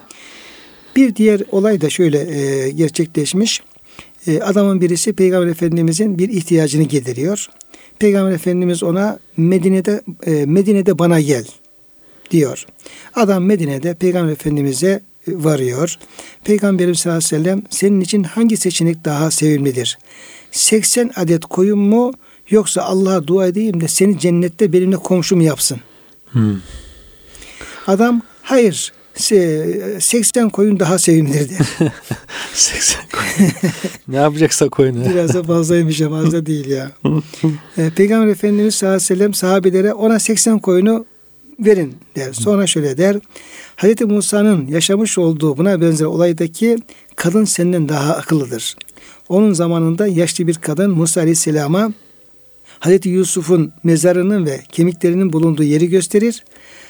[0.96, 3.62] Bir diğer olay da şöyle e, gerçekleşmiş.
[4.28, 7.48] E, adamın birisi Peygamber Efendimizin bir ihtiyacını gideriyor.
[8.00, 11.46] Peygamber Efendimiz ona Medine'de e, Medine'de bana gel
[12.32, 12.66] diyor.
[13.16, 15.96] Adam Medine'de Peygamber Efendimiz'e varıyor.
[16.44, 19.98] Peygamberimiz sallallahu aleyhi ve sellem senin için hangi seçenek daha sevimlidir?
[20.52, 22.12] 80 adet koyun mu
[22.50, 25.80] yoksa Allah'a dua edeyim de seni cennette benimle komşum yapsın?
[26.32, 26.56] Hmm.
[27.88, 31.92] Adam hayır se- 80 koyun daha sevimlidir der.
[32.54, 33.52] 80 koyun.
[34.08, 35.06] ne yapacaksa koyun.
[35.10, 36.92] Biraz da fazlaymış ya fazla değil ya.
[37.78, 41.06] Ee, Peygamber Efendimiz sallallahu aleyhi ve sellem sahabelere ona 80 koyunu
[41.60, 42.34] verin der.
[42.34, 43.18] Sonra şöyle der.
[43.76, 46.78] Hazreti Musa'nın yaşamış olduğu buna benzer olaydaki
[47.16, 48.76] kadın senden daha akıllıdır.
[49.30, 51.94] Onun zamanında yaşlı bir kadın Musa aleyhisselama
[52.80, 56.44] Hazreti Yusuf'un mezarının ve kemiklerinin bulunduğu yeri gösterir.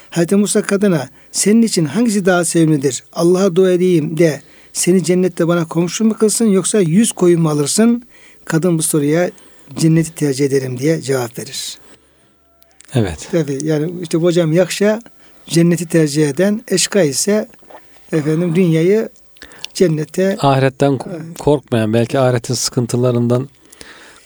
[0.10, 3.04] Hazreti Musa kadına senin için hangisi daha sevimlidir?
[3.14, 4.42] Allah'a dua edeyim de
[4.74, 8.04] seni cennette bana komşu mu kılsın yoksa yüz koyun mu alırsın?
[8.46, 9.32] Kadın bu soruya
[9.76, 11.78] cenneti tercih ederim diye cevap verir.
[12.94, 13.28] Evet.
[13.32, 15.02] Tabii yani işte hocam yakşa
[15.46, 17.48] cenneti tercih eden eşka ise
[18.12, 19.10] efendim dünyayı
[19.74, 23.50] cennete Ahiretten ko- korkmayan, belki ahiretin sıkıntılarından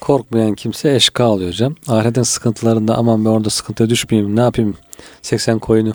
[0.01, 1.75] korkmayan kimse eşka alıyor hocam.
[1.87, 4.77] Ahiretin sıkıntılarında aman ben orada sıkıntıya düşmeyeyim, ne yapayım
[5.21, 5.93] 80 koyunu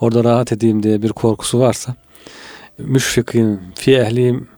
[0.00, 1.94] orada rahat edeyim diye bir korkusu varsa
[2.78, 4.48] müşfikin fi ehliyim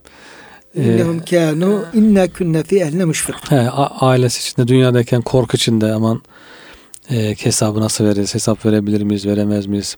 [0.75, 1.21] e, innehum
[1.93, 3.51] inna kunna fi ehline müşfik.
[3.51, 6.21] he, ailesi içinde dünyadayken korku içinde aman
[7.11, 9.95] e, hesabı nasıl veririz, hesap verebilir miyiz, veremez miyiz?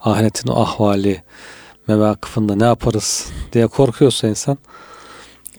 [0.00, 1.22] Ahiretin o ahvali,
[1.88, 4.58] mevakıfında ne yaparız diye korkuyorsa insan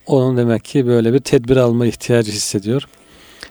[0.05, 2.83] onun demek ki böyle bir tedbir alma ihtiyacı hissediyor.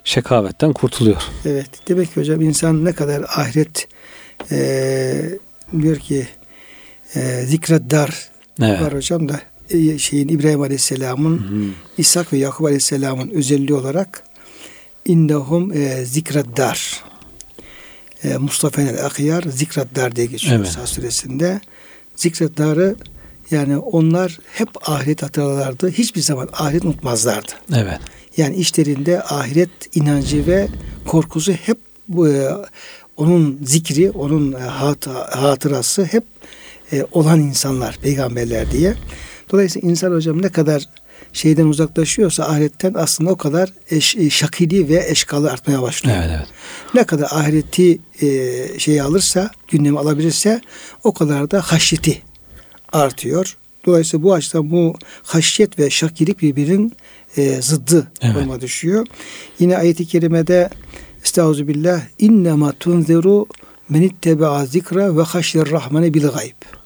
[0.05, 1.23] Şekavetten kurtuluyor.
[1.45, 1.69] Evet.
[1.89, 3.89] Demek ki hocam insan ne kadar ahiret
[4.51, 5.39] eee
[5.81, 6.29] diyor ki
[7.17, 8.29] eee zikreddar
[8.63, 8.81] Evet.
[8.83, 11.71] var hocam da e, şeyin İbrahim Aleyhisselam'ın Hı.
[11.99, 14.23] İshak ve Yakup Aleyhisselam'ın özelliği olarak
[15.07, 17.05] innehum e, zikreddar.
[18.25, 20.69] E, Mustafa el Akıyar zikreddar diye geçiyor Evet.
[20.69, 21.61] Sağ suresinde.
[22.17, 22.97] Zikreddarı
[23.51, 25.91] yani onlar hep ahiret hatırlarlardı.
[25.91, 27.53] Hiçbir zaman ahiret unutmazlardı.
[27.77, 27.99] Evet.
[28.37, 30.69] Yani işlerinde ahiret inancı ve
[31.07, 31.79] korkusu hep
[32.09, 32.49] bu e,
[33.17, 36.25] onun zikri, onun e, hat, hatırası hep
[36.93, 38.95] e, olan insanlar, peygamberler diye.
[39.53, 40.89] Dolayısıyla insan hocam ne kadar
[41.41, 46.17] şeyden uzaklaşıyorsa ahiretten aslında o kadar eş, e, şakili ve eşkalı artmaya başlıyor.
[46.19, 46.47] Evet, evet.
[46.95, 48.29] Ne kadar ahireti e,
[48.79, 50.61] şey alırsa, gündeme alabilirse
[51.05, 52.23] o kadar da haşyeti
[52.93, 53.57] artıyor.
[53.87, 56.93] Dolayısıyla bu açıdan bu haşyet ve şakilik birbirinin
[57.37, 58.37] e, zıddı Evet.
[58.37, 59.07] olma düşüyor.
[59.59, 60.71] Yine ayet-i kerimede
[61.25, 63.47] Estağfirullah innema tunziru
[63.89, 66.80] men itteba zikra ve haşyer rahmane bil gayb.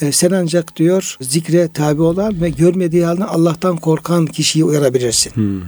[0.00, 5.30] E, sen ancak diyor zikre tabi olan ve görmediği halde Allah'tan korkan kişiyi uyarabilirsin.
[5.30, 5.62] Hmm.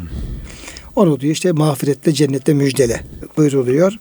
[0.97, 3.01] Onu diyor işte mağfiretle cennette müjdele
[3.37, 3.99] buyruluyor.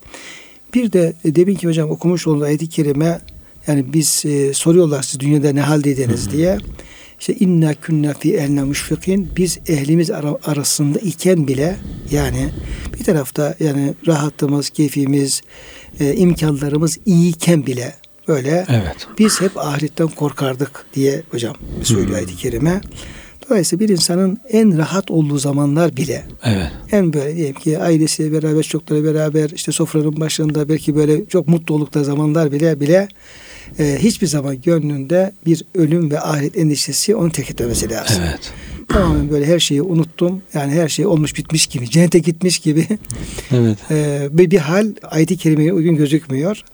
[0.74, 3.20] Bir de e, demin ki hocam okumuş olduğu ayet-i kerime
[3.66, 6.58] yani biz e, soruyorlar siz dünyada ne haldeydiniz diye.
[7.20, 11.76] İşte inna kunna fi eline müşfikin biz ehlimiz ara- arasında iken bile
[12.10, 12.48] yani
[12.98, 15.42] bir tarafta yani rahatımız, keyfimiz,
[16.00, 17.94] e, imkanlarımız iyiyken bile
[18.28, 19.06] böyle Evet.
[19.18, 22.80] biz hep ahiretten korkardık diye hocam söylüyor ayet-i kerime.
[23.50, 26.70] Dolayısıyla bir insanın en rahat olduğu zamanlar bile Evet.
[26.92, 31.74] en böyle diyelim ki ailesiyle beraber çocuklarla beraber işte sofranın başında belki böyle çok mutlu
[31.74, 33.08] oldukları zamanlar bile bile
[33.78, 38.22] e, hiçbir zaman gönlünde bir ölüm ve ahiret endişesi onu terk etmemesi lazım.
[38.28, 38.52] Evet.
[38.88, 40.42] Tamamen böyle her şeyi unuttum.
[40.54, 42.86] Yani her şey olmuş bitmiş gibi, cennete gitmiş gibi
[43.50, 43.78] Evet.
[43.90, 46.64] e, bir, bir hal ayet-i kerimeye uygun gözükmüyor.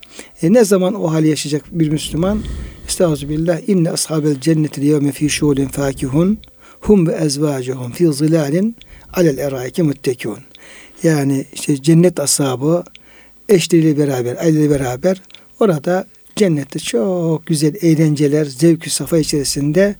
[0.42, 2.42] E, ne zaman o hali yaşayacak bir Müslüman?
[2.88, 3.68] Estağfirullah.
[3.68, 6.38] İnne ashabel cenneti yevme fî şûlin fâkihun
[6.80, 8.76] hum ve ezvâcuhum fî zilâlin
[9.12, 10.38] alel eraike muttekûn.
[11.02, 12.84] Yani işte cennet ashabı
[13.48, 15.22] eşleriyle beraber, aileyle beraber
[15.60, 19.94] orada cennette çok güzel eğlenceler, zevk-ü safa içerisinde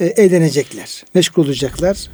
[0.00, 2.10] e, eğlenecekler, meşgul olacaklar.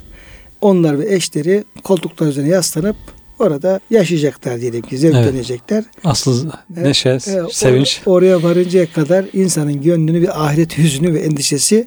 [0.61, 2.97] Onlar ve eşleri koltuklar üzerine yaslanıp
[3.38, 5.85] orada yaşayacaklar diyelim ki, zevklenecekler.
[6.05, 7.20] Asıl neşe, E,
[7.53, 8.01] sevinç.
[8.07, 11.87] or- oraya varıncaya kadar insanın gönlünü bir ahiret hüznü ve endişesi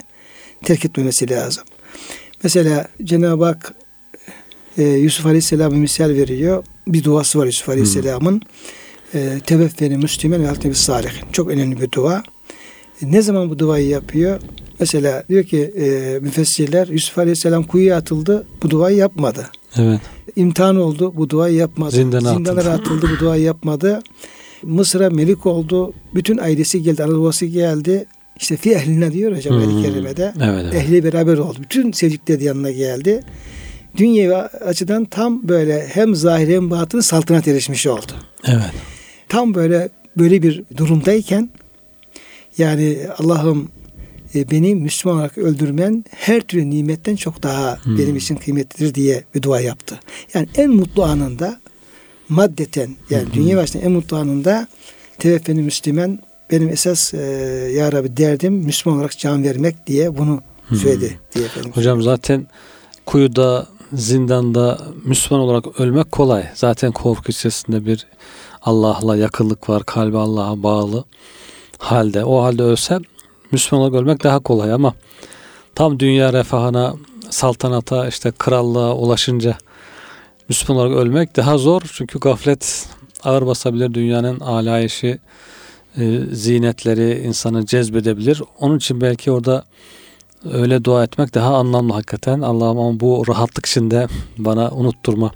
[0.64, 1.64] terk etmemesi lazım.
[2.44, 3.74] Mesela Cenab-ı Hak
[4.78, 6.64] e, Yusuf Aleyhisselam'a misal veriyor.
[6.88, 8.42] Bir duası var Yusuf Aleyhisselam'ın.
[9.14, 11.32] E, Teveffeni Müslümen ve altine bir salihin.
[11.32, 12.24] Çok önemli bir dua.
[13.02, 14.42] E, ne zaman bu duayı yapıyor?
[14.80, 18.46] Mesela diyor ki e, müfessirler Yusuf Aleyhisselam kuyuya atıldı.
[18.64, 19.50] Bu duayı yapmadı.
[19.78, 20.02] Evet.
[20.36, 21.14] İmtihan oldu.
[21.18, 21.92] Bu duayı yapmadı.
[21.92, 23.10] Zindana Zindanlara atıldı.
[23.16, 24.02] Bu duayı yapmadı.
[24.64, 25.94] Mısır'a melik oldu.
[26.16, 27.04] Bütün ailesi geldi.
[27.04, 28.06] Anadolu'su geldi.
[28.40, 29.72] İşte fi ehline diyor hocam Hmm.
[29.72, 29.84] hmm.
[29.84, 30.34] kerimede.
[30.38, 30.64] Evet.
[30.64, 30.76] evet.
[30.76, 31.58] Ehli beraber oldu.
[31.62, 33.24] Bütün sevdikleri yanına geldi.
[33.98, 38.12] Dünyevi açıdan tam böyle hem zahir hem batını saltanat erişmiş oldu.
[38.46, 38.72] Evet.
[39.30, 41.50] Tam böyle böyle bir durumdayken
[42.58, 43.70] yani Allah'ım
[44.36, 47.98] e, beni Müslüman olarak öldürmen her türlü nimetten çok daha Hmm.
[47.98, 50.00] benim için kıymetlidir diye bir dua yaptı.
[50.34, 51.60] Yani en mutlu anında
[52.30, 53.34] maddeten yani hı.
[53.34, 54.68] dünya başında en mutlu anında
[55.20, 56.20] teveffeni Müslüman
[56.52, 57.18] benim esas e,
[57.76, 60.76] ya Rabbi derdim Müslüman olarak can vermek diye bunu Hı.
[60.76, 61.72] söyledi diye efendim.
[61.76, 62.48] Hocam zaten
[63.06, 66.50] kuyuda, zindanda Müslüman olarak ölmek kolay.
[66.56, 68.08] Zaten korku içerisinde bir
[68.62, 69.84] Allah'la yakınlık var.
[69.86, 71.04] Kalbi Allah'a bağlı
[71.78, 72.26] halde.
[72.26, 73.00] O halde ölse
[73.52, 74.94] Müslüman olarak ölmek daha kolay ama
[75.76, 76.94] tam dünya refahına,
[77.30, 79.58] saltanata, işte krallığa ulaşınca
[80.50, 81.82] Müslüman olarak ölmek daha zor.
[81.94, 82.90] Çünkü gaflet
[83.24, 83.94] ağır basabilir.
[83.94, 85.20] Dünyanın alayişi,
[85.98, 88.42] e, zinetleri insanı cezbedebilir.
[88.60, 89.64] Onun için belki orada
[90.52, 92.42] öyle dua etmek daha anlamlı hakikaten.
[92.42, 94.08] Allah'ım bu rahatlık içinde
[94.38, 95.32] bana unutturma,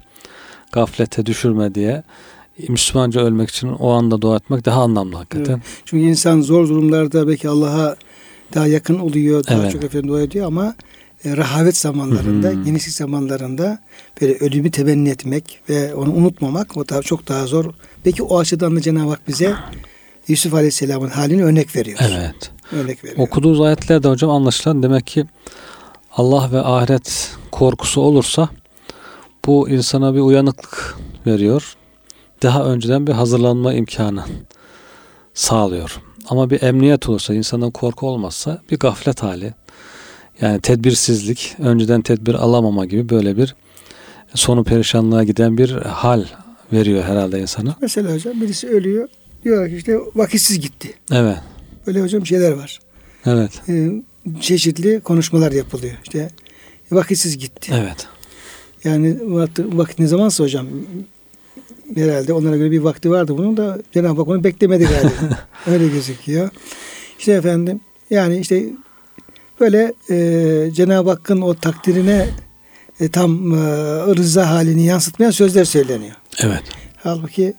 [0.72, 2.02] gaflete düşürme diye
[2.68, 5.62] Müslümanca ölmek için o anda dua etmek daha anlamlı hakikaten.
[5.84, 7.96] Çünkü insan zor durumlarda belki Allah'a
[8.54, 9.72] daha yakın oluyor, daha Evet.
[9.72, 10.74] çok efendim dua ediyor ama
[11.24, 12.64] e, rahavet zamanlarında, Hı hı.
[12.64, 13.78] genişlik zamanlarında
[14.20, 17.64] böyle ölümü temenni etmek ve onu unutmamak o daha çok daha zor.
[18.04, 19.54] Belki o açıdan da Cenab-ı Hak bize
[20.28, 21.98] Yusuf Aleyhisselam'ın halini örnek veriyor.
[22.02, 22.50] Evet.
[22.72, 23.18] Örnek veriyor.
[23.18, 25.24] Okuduğumuz ayetlerde hocam anlaşılan demek ki
[26.16, 28.48] Allah ve ahiret korkusu olursa
[29.46, 30.96] bu insana bir uyanıklık
[31.26, 31.74] veriyor.
[32.42, 34.24] Daha önceden bir hazırlanma imkanı
[35.34, 36.00] sağlıyor.
[36.28, 39.54] Ama bir emniyet olursa, insanın korku olmazsa bir gaflet hali.
[40.40, 43.54] Yani tedbirsizlik, önceden tedbir alamama gibi böyle bir
[44.34, 46.24] sonu perişanlığa giden bir hal
[46.72, 47.76] veriyor herhalde insana.
[47.80, 49.08] Mesela hocam birisi ölüyor.
[49.44, 50.94] Diyor ki işte vakitsiz gitti.
[51.12, 51.38] Evet,
[51.86, 52.80] Böyle hocam şeyler var.
[53.26, 53.90] evet, E,
[54.40, 55.94] çeşitli konuşmalar yapılıyor.
[56.02, 56.30] İşte
[56.92, 57.72] vakitsiz gitti.
[57.74, 58.06] evet.
[58.84, 60.66] Yani vakit, vakit ne zamansa hocam
[61.94, 65.38] herhalde onlara göre bir vakti vardı bunun da Cenab-ı Hak onu beklemedi galiba.
[65.66, 66.48] Öyle gözüküyor.
[67.18, 68.64] İşte efendim yani işte
[69.60, 72.28] böyle e, Cenab-ı Hakk'ın o takdirine
[73.00, 73.58] e, tam e,
[74.16, 76.14] rıza halini yansıtmayan sözler söyleniyor.
[76.38, 76.62] Evet.
[76.96, 77.54] Halbuki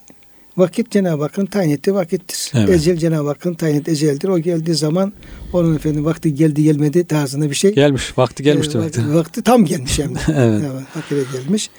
[0.57, 2.51] vakit Cenab-ı Hakk'ın tayin ettiği vakittir.
[2.55, 2.69] Evet.
[2.69, 4.27] Ecel Cenab-ı Hakk'ın tayin ettiği eceldir.
[4.27, 5.13] O geldiği zaman
[5.53, 7.75] onun efendim vakti geldi gelmedi tarzında bir şey.
[7.75, 9.01] Gelmiş, vakti gelmiş E, demektir.
[9.01, 10.19] vakti, vakti tam gelmiş hem de.
[10.27, 10.63] Evet.
[10.73, 11.69] Evet, hakikaten gelmiş.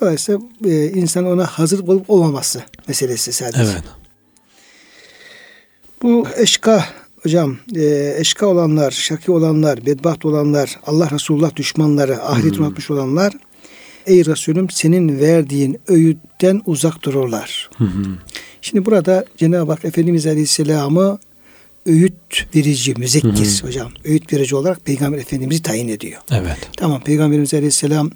[0.00, 3.62] Dolayısıyla e, insan ona hazır olup olmaması meselesi sadece.
[3.62, 3.82] Evet.
[6.02, 6.84] Bu eşka
[7.22, 12.64] hocam, e, eşka olanlar, şaki olanlar, bedbaht olanlar, Allah Resulullah düşmanları, ahiret Hmm.
[12.64, 13.32] unutmuş olanlar,
[14.06, 17.70] ey Resulüm senin verdiğin öğütten uzak dururlar.
[17.78, 18.04] Hı hı.
[18.62, 21.18] Şimdi burada Cenab-ı Hak Efendimiz Aleyhisselam'ı
[21.86, 23.66] öğüt verici, müzekkir Hı hı.
[23.66, 26.20] hocam, öğüt verici olarak Peygamber Efendimiz'i tayin ediyor.
[26.32, 26.58] Evet.
[26.76, 28.10] Tamam Peygamberimiz Aleyhisselam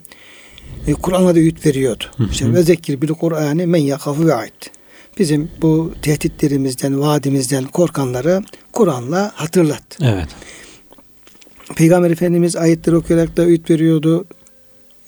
[0.87, 2.03] e, Kur'an'la da öğüt veriyordu.
[2.17, 2.29] Hı hı.
[2.31, 4.71] İşte ve zekir bil Kur'an'ı men yakafu ve ait.
[5.19, 9.97] Bizim bu tehditlerimizden, vaadimizden korkanları Kur'an'la hatırlat.
[10.01, 10.27] Evet.
[11.75, 14.25] Peygamber Efendimiz ayetleri okuyarak da öğüt veriyordu.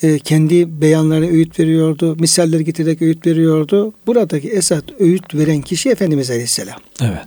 [0.04, 2.16] E, kendi beyanlarına öğüt veriyordu.
[2.20, 3.94] Misaller getirerek öğüt veriyordu.
[4.08, 6.80] Buradaki esas öğüt veren kişi Efendimiz Aleyhisselam.
[7.02, 7.26] Evet.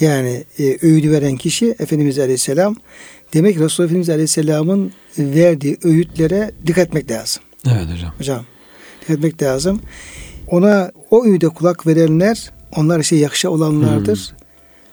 [0.00, 2.76] Yani e, öğüdü veren kişi Efendimiz Aleyhisselam.
[3.34, 7.42] Demek Resulullah Efendimiz Aleyhisselam'ın verdiği öğütlere dikkat etmek lazım.
[7.66, 8.12] Evet hocam.
[8.18, 8.44] Hocam
[9.08, 9.80] etmek lazım.
[10.48, 14.34] Ona o öğüde kulak verenler onlar işe yakışa olanlardır.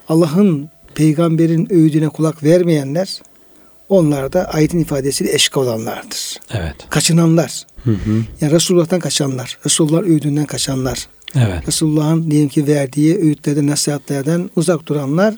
[0.10, 3.22] Allah'ın peygamberin öğüdüne kulak vermeyenler
[3.90, 6.40] onlar da ayetin ifadesiyle eşka olanlardır.
[6.52, 6.76] Evet.
[6.90, 7.64] Kaçınanlar.
[7.84, 8.24] Hı hı.
[8.42, 9.58] Yani Resulullah'tan kaçanlar.
[9.66, 11.08] Resulullah'ın öğüdünden kaçanlar.
[11.36, 11.68] Evet.
[11.68, 15.36] Resulullah'ın diyelim ki verdiği öğütlerden, nasihatlerden uzak duranlar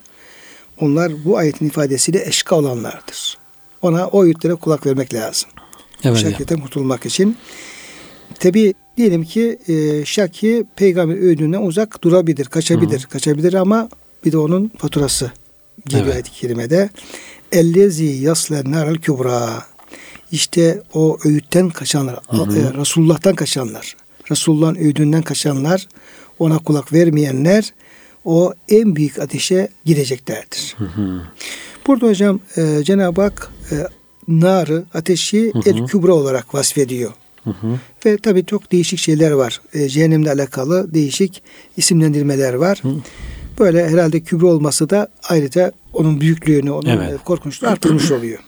[0.80, 3.38] onlar bu ayetin ifadesiyle eşka olanlardır.
[3.82, 5.50] Ona o öğütlere kulak vermek lazım.
[6.04, 6.18] Evet.
[6.18, 7.38] Şakiyetten kurtulmak için.
[8.40, 13.04] Tabi diyelim ki e, Şaki peygamber öğüdünden uzak durabilir, kaçabilir.
[13.04, 13.10] Hı.
[13.10, 13.90] Kaçabilir ama
[14.26, 15.32] bir de onun faturası
[15.88, 16.14] geliyor Evet.
[16.14, 16.90] ayet-i kerimede.
[17.52, 19.64] Ellezi yaslen naral kübra.
[20.32, 22.60] İşte o öğütten kaçanlar, Hı hı.
[22.60, 23.96] e, Resulullah'tan kaçanlar,
[24.32, 25.88] Resulullah'ın öğüdünden kaçanlar,
[26.40, 27.74] ona kulak vermeyenler
[28.26, 30.76] o en büyük ateşe gireceklerdir.
[30.78, 31.22] Hı hı.
[31.88, 33.76] Burada hocam e, Cenab-ı Hak e,
[34.28, 35.70] narı, ateşi Hı hı.
[35.70, 37.12] el kübra olarak vasfediyor.
[37.44, 37.80] Hı hı.
[38.06, 39.62] Ve tabii çok değişik şeyler var.
[39.74, 41.44] E, cehennemle alakalı değişik
[41.78, 42.80] isimlendirmeler var.
[42.82, 42.90] Hı.
[43.60, 47.14] Böyle herhalde kübra olması da ayrıca onun büyüklüğünü, onun Evet.
[47.14, 48.40] e, korkunçluğunu artırmış oluyor.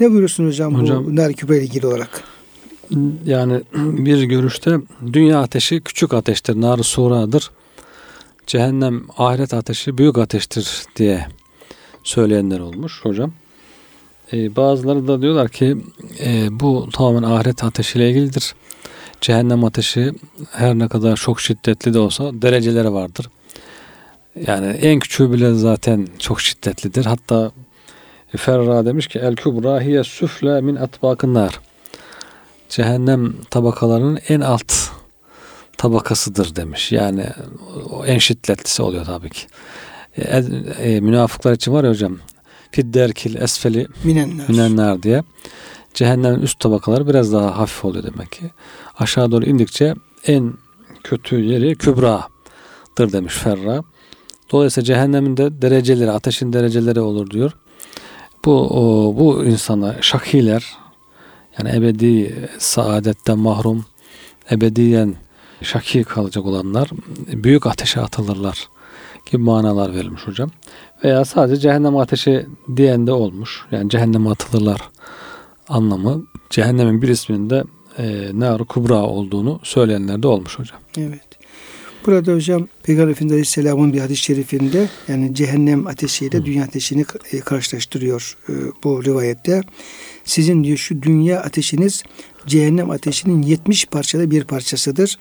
[0.00, 2.22] Ne buyurursunuz hocam, Hocam- bu nar kübra ile ilgili olarak?
[3.24, 4.76] Yani bir görüşte
[5.12, 7.50] dünya ateşi küçük ateştir, nar suradır.
[8.46, 11.26] Cehennem ahiret ateşi büyük ateştir diye
[12.04, 13.32] söyleyenler olmuş hocam.
[14.32, 15.76] Ee, bazıları da diyorlar ki
[16.24, 18.54] e, bu tamamen ahiret ateşiyle ilgilidir.
[19.20, 20.12] Cehennem ateşi
[20.50, 23.28] her ne kadar çok şiddetli de olsa dereceleri vardır.
[24.46, 27.04] Yani en küçüğü bile zaten çok şiddetlidir.
[27.04, 27.52] Hatta
[28.36, 31.60] Ferra demiş ki el kübra hiye süfle min atbakın nar
[32.68, 34.72] cehennem tabakalarının en alt
[35.78, 36.92] tabakasıdır demiş.
[36.92, 37.26] Yani
[38.06, 39.46] en şiddetlisi oluyor tabii ki.
[40.16, 40.42] E,
[40.78, 42.18] e, münafıklar için var ya hocam.
[42.72, 44.48] Fidderkil esfeli Minenler.
[44.48, 45.22] minenler diye.
[45.94, 48.50] Cehennemin üst tabakaları biraz daha hafif oluyor demek ki.
[48.98, 49.94] Aşağı doğru indikçe
[50.26, 50.54] en
[51.04, 53.82] kötü yeri kübradır demiş Ferra.
[54.52, 57.52] Dolayısıyla cehennemin de dereceleri, ateşin dereceleri olur diyor.
[58.44, 60.76] Bu o, bu insana şakiler
[61.58, 63.84] yani ebedi saadetten mahrum,
[64.50, 65.14] ebediyen
[65.62, 66.90] şaki kalacak olanlar
[67.32, 68.68] büyük ateşe atılırlar
[69.30, 70.50] gibi manalar verilmiş hocam.
[71.04, 73.60] Veya sadece cehennem ateşi diyen de olmuş.
[73.70, 74.80] Yani cehenneme atılırlar
[75.68, 76.24] anlamı.
[76.50, 77.64] Cehennemin bir isminde
[77.98, 80.78] e, nar kubra olduğunu söyleyenler de olmuş hocam.
[80.98, 81.32] Evet.
[82.06, 88.36] Burada hocam Peygamber Efendimiz Aleyhisselam'ın bir hadis-i şerifinde yani cehennem ateşiyle dünya ateşini e, karşılaştırıyor
[88.48, 88.52] e,
[88.84, 89.60] bu rivayette.
[90.24, 92.02] Sizin diyor şu dünya ateşiniz
[92.46, 95.18] cehennem ateşinin 70 parçada bir parçasıdır.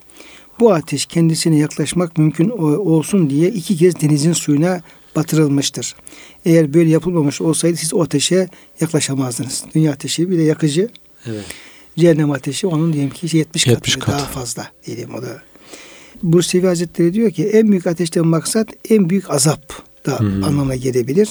[0.60, 4.82] Bu ateş kendisine yaklaşmak mümkün olsun diye iki kez denizin suyuna
[5.16, 5.96] batırılmıştır.
[6.46, 8.48] Eğer böyle yapılmamış olsaydı siz o ateşe
[8.82, 9.64] yaklaşamazdınız.
[9.76, 10.90] Dünya ateşi bir de yakıcı.
[11.26, 11.46] Evet.
[11.98, 14.12] Cehennem ateşi onun diyelim ki 70 katı, 70 katı.
[14.12, 15.42] daha fazla diyelim o da.
[16.24, 19.74] Bursevi Hazretleri diyor ki en büyük ateşten maksat en büyük azap
[20.06, 20.44] da Hmm.
[20.44, 21.30] anlamına gelebilir.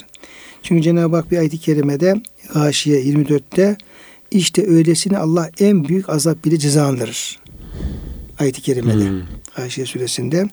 [0.63, 2.23] Çünkü Cenab-ı Hak bir ayet-i kerimede
[2.55, 3.77] Gâşiye 24'te
[4.31, 7.39] işte öylesine Allah en büyük azap bile cezalandırır.
[8.40, 9.09] Ayet-i kerimede.
[9.09, 9.22] Hmm.
[9.57, 10.48] Ayşe suresinde.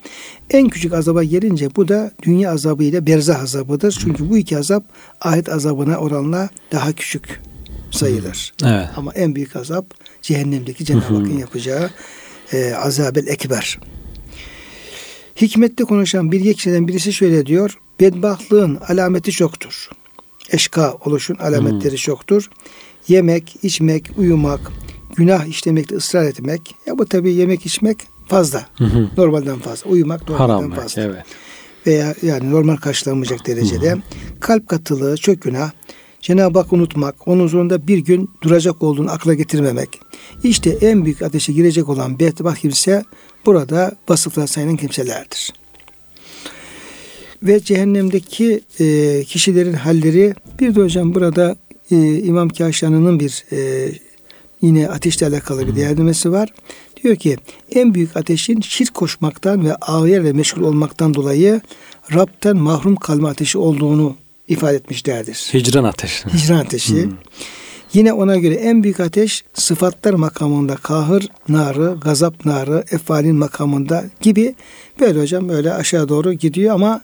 [0.50, 3.98] En küçük azaba gelince bu da dünya azabı ile berzah azabıdır.
[4.02, 4.84] Çünkü bu iki azap
[5.22, 7.42] ahiret azabına oranla daha küçük
[7.92, 8.54] sayılır.
[8.64, 8.88] Evet.
[8.96, 11.04] Ama en büyük azap cehennemdeki Cenab-ı.
[11.04, 11.90] Hakk'ın yapacağı
[12.54, 13.80] e, azabel ekber.
[15.42, 17.78] Hikmette konuşan bir kişiden birisi şöyle diyor.
[18.00, 19.90] Bedbahtlığın alameti çoktur.
[20.52, 22.50] Eşka oluşun alametleri çoktur.
[23.08, 24.72] Yemek, içmek, uyumak,
[25.18, 26.76] günah işlemekte ısrar etmek.
[26.86, 28.66] Ya bu tabii yemek içmek fazla.
[28.78, 29.10] Hı hı.
[29.18, 29.90] Normalden fazla.
[29.90, 31.26] Uyumak normalden Haram fazla evet.
[31.88, 33.98] veya yani normal karşılanmayacak derecede
[34.40, 35.72] kalp katılığı çok günah.
[36.22, 40.00] Cenab-ı Hakk'ı unutmak, onun huzurunda bir gün duracak olduğunu akla getirmemek.
[40.44, 43.04] İşte en büyük ateşe girecek olan bedbaht kimse
[43.46, 45.54] burada vasıflar sayılan kimselerdir.
[47.44, 51.56] Ve cehennemdeki e, kişilerin halleri bir de hocam burada
[51.92, 53.92] e, İmam Kaşanı'nın bir e,
[54.62, 56.50] yine ateşle alakalı bir değerlemesi var.
[57.04, 57.38] Diyor ki
[57.72, 61.62] en büyük ateşin şirk koşmaktan ve ağırla meşgul olmaktan dolayı
[62.14, 64.16] Rab'den mahrum kalma ateşi olduğunu
[64.48, 65.50] ifade etmişlerdir.
[65.54, 66.26] Hicran ateşi.
[66.34, 67.10] Hicran ateşi.
[67.94, 74.56] Yine ona göre en büyük ateş sıfatlar makamında kahır narı, gazap narı, efalin makamında gibi
[75.00, 77.02] böyle hocam böyle aşağı doğru gidiyor ama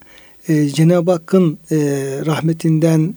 [0.47, 1.77] e, Cenab-ı Hakk'ın e,
[2.25, 3.15] rahmetinden,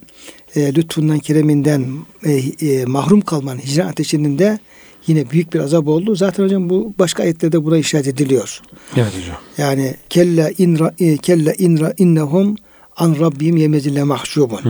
[0.54, 1.86] e, lütfundan, kereminden
[2.24, 4.58] e, e, mahrum kalmanın hicran ateşinin de
[5.06, 6.14] yine büyük bir azap oldu.
[6.14, 8.60] Zaten hocam bu başka ayetlerde buna işaret ediliyor.
[8.96, 9.36] Evet hocam.
[9.58, 12.56] Yani kella inra e, kella inra innehum
[12.96, 14.60] an rabbihim yemezille mahşubun.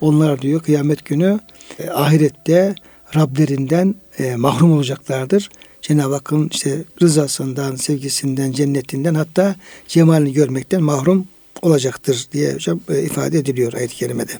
[0.00, 1.40] Onlar diyor kıyamet günü
[1.78, 2.74] e, ahirette
[3.16, 5.50] Rablerinden e, mahrum olacaklardır.
[5.82, 9.56] Cenab-ı Hakk'ın işte rızasından, sevgisinden, cennetinden hatta
[9.88, 11.26] cemalini görmekten mahrum
[11.62, 14.32] olacaktır diye hocam e, ifade ediliyor ayet-i kerimede.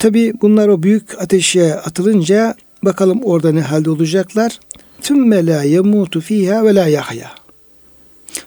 [0.00, 4.60] Tabi bunlar o büyük ateşe atılınca bakalım orada ne halde olacaklar.
[5.02, 7.30] Tümme la yemutu fiha ve la yahya.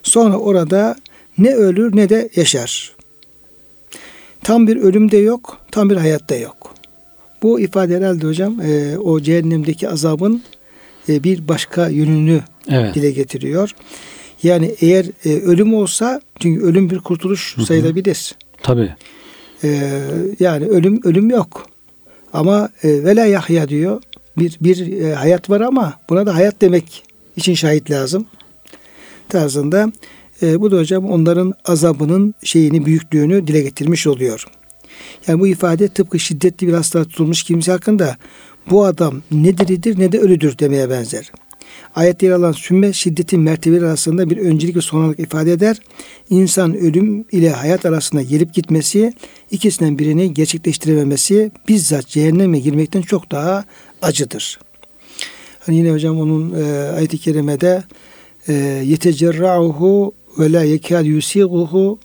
[0.03, 0.95] Sonra orada
[1.37, 2.95] ne ölür ne de yaşar.
[4.43, 6.75] Tam bir ölüm de yok, tam bir hayatta yok.
[7.43, 10.43] Bu ifade herhalde hocam e, o cehennemdeki azabın
[11.09, 12.95] e, bir başka yönünü Evet.
[12.95, 13.75] dile getiriyor.
[14.43, 18.35] Yani eğer e, ölüm olsa çünkü ölüm bir kurtuluş sayılabilir.
[18.63, 18.95] Tabii.
[19.63, 20.01] E,
[20.39, 21.65] yani ölüm ölüm yok.
[22.33, 24.01] Ama e, vela yahya diyor.
[24.37, 27.03] Bir bir e, hayat var ama buna da hayat demek
[27.35, 28.25] için şahit lazım.
[29.29, 29.91] Tarzında
[30.41, 34.45] e, bu da hocam onların azabının şeyini büyüklüğünü dile getirmiş oluyor.
[35.27, 38.17] Yani bu ifade tıpkı şiddetli bir hastalık tutulmuş kimse hakkında
[38.69, 41.31] bu adam ne diridir ne de ölüdür demeye benzer.
[41.95, 45.77] Ayette yer alan sümme şiddetin mertebeleri arasında bir öncelik ve sonralık ifade eder.
[46.29, 49.13] İnsan ölüm ile hayat arasında gelip gitmesi,
[49.51, 53.65] ikisinden birini gerçekleştirememesi bizzat cehenneme girmekten çok daha
[54.01, 54.59] acıdır.
[55.59, 57.83] Hani yine hocam onun e, ayet-i kerimede
[58.47, 58.53] e,
[58.85, 61.99] yetecerra'uhu ve la yekâd yusîguhu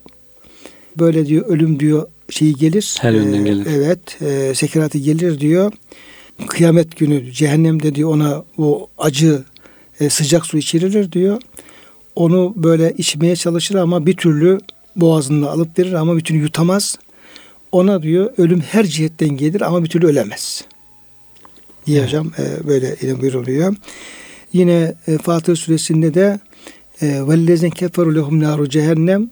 [0.99, 2.97] böyle diyor ölüm diyor şeyi gelir.
[3.01, 3.67] Her yönden E, gelir.
[3.71, 5.73] Evet, e, sekeratı gelir diyor.
[6.47, 9.45] Kıyamet günü cehennemde diyor ona o acı
[10.00, 11.42] e, sıcak su içirilir diyor.
[12.16, 14.60] Onu böyle içmeye çalışır ama bir türlü
[14.96, 17.00] boğazında alıp verir ama bir türlü yutamaz.
[17.72, 20.66] Ona diyor ölüm her cihetten gelir ama bir türlü ölemez.
[21.86, 22.08] Diye Evet.
[22.08, 23.76] hocam e, böyle yine buyuruluyor.
[24.54, 26.40] Yine e, Fatır suresinde de
[27.02, 29.30] وَالَّذِينَ كَفَرُوا لَهُمْ نَارُ cehennem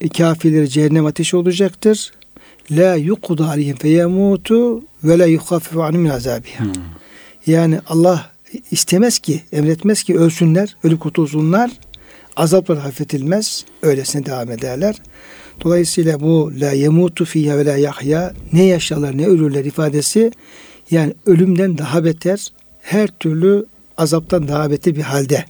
[0.00, 2.12] e, kafirleri cehennem ateşi olacaktır.
[2.70, 6.64] La yuqda aleyhim feyemutu ve la yukhaffifu anhum min azabiha.
[6.64, 6.72] Hmm.
[7.46, 8.30] Yani Allah
[8.71, 11.71] istemez ki, emretmez ki ölsünler, ölüp kurtulsunlar.
[12.35, 13.65] Azaplar hafifletilmez.
[13.81, 14.95] Öylesine devam ederler.
[15.63, 20.31] Dolayısıyla bu la yemutu fiyha ve la yahya ne yaşarlar ne ölürler ifadesi
[20.91, 22.47] yani ölümden daha beter
[22.81, 23.65] her türlü
[23.97, 25.45] azaptan daha beter bir halde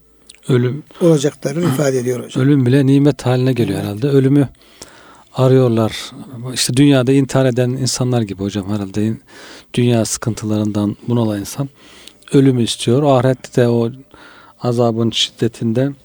[0.48, 2.46] Ölüm olacaklarını ifade ediyor hocam.
[2.46, 4.08] ölüm bile nimet haline geliyor herhalde.
[4.08, 4.50] Ölümü
[5.34, 6.12] arıyorlar.
[6.54, 9.18] İşte dünyada intihar eden insanlar gibi hocam herhalde.
[9.74, 11.70] Dünya sıkıntılarından bunalan insan
[12.34, 13.04] ölümü istiyor.
[13.04, 13.92] Ahirette de o
[14.62, 15.96] azabın şiddetinden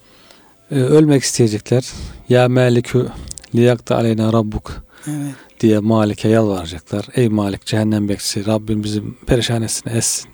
[0.71, 1.91] e, ölmek isteyecekler.
[2.29, 3.07] Ya melikü
[3.55, 4.71] liyakta aleyna rabbuk
[5.07, 5.35] Evet.
[5.59, 7.05] diye Malik'e yalvaracaklar.
[7.15, 10.29] Ey Malik cehennem bekçisi Rabbim bizim perişanesini etsin.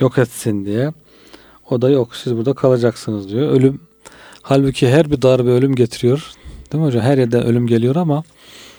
[0.00, 0.92] Yok etsin diye.
[1.70, 3.50] O da yok siz burada kalacaksınız diyor.
[3.52, 3.80] Ölüm
[4.42, 6.30] halbuki her bir darbe ölüm getiriyor.
[6.72, 7.02] Değil mi hocam?
[7.02, 8.22] Her yerden ölüm geliyor ama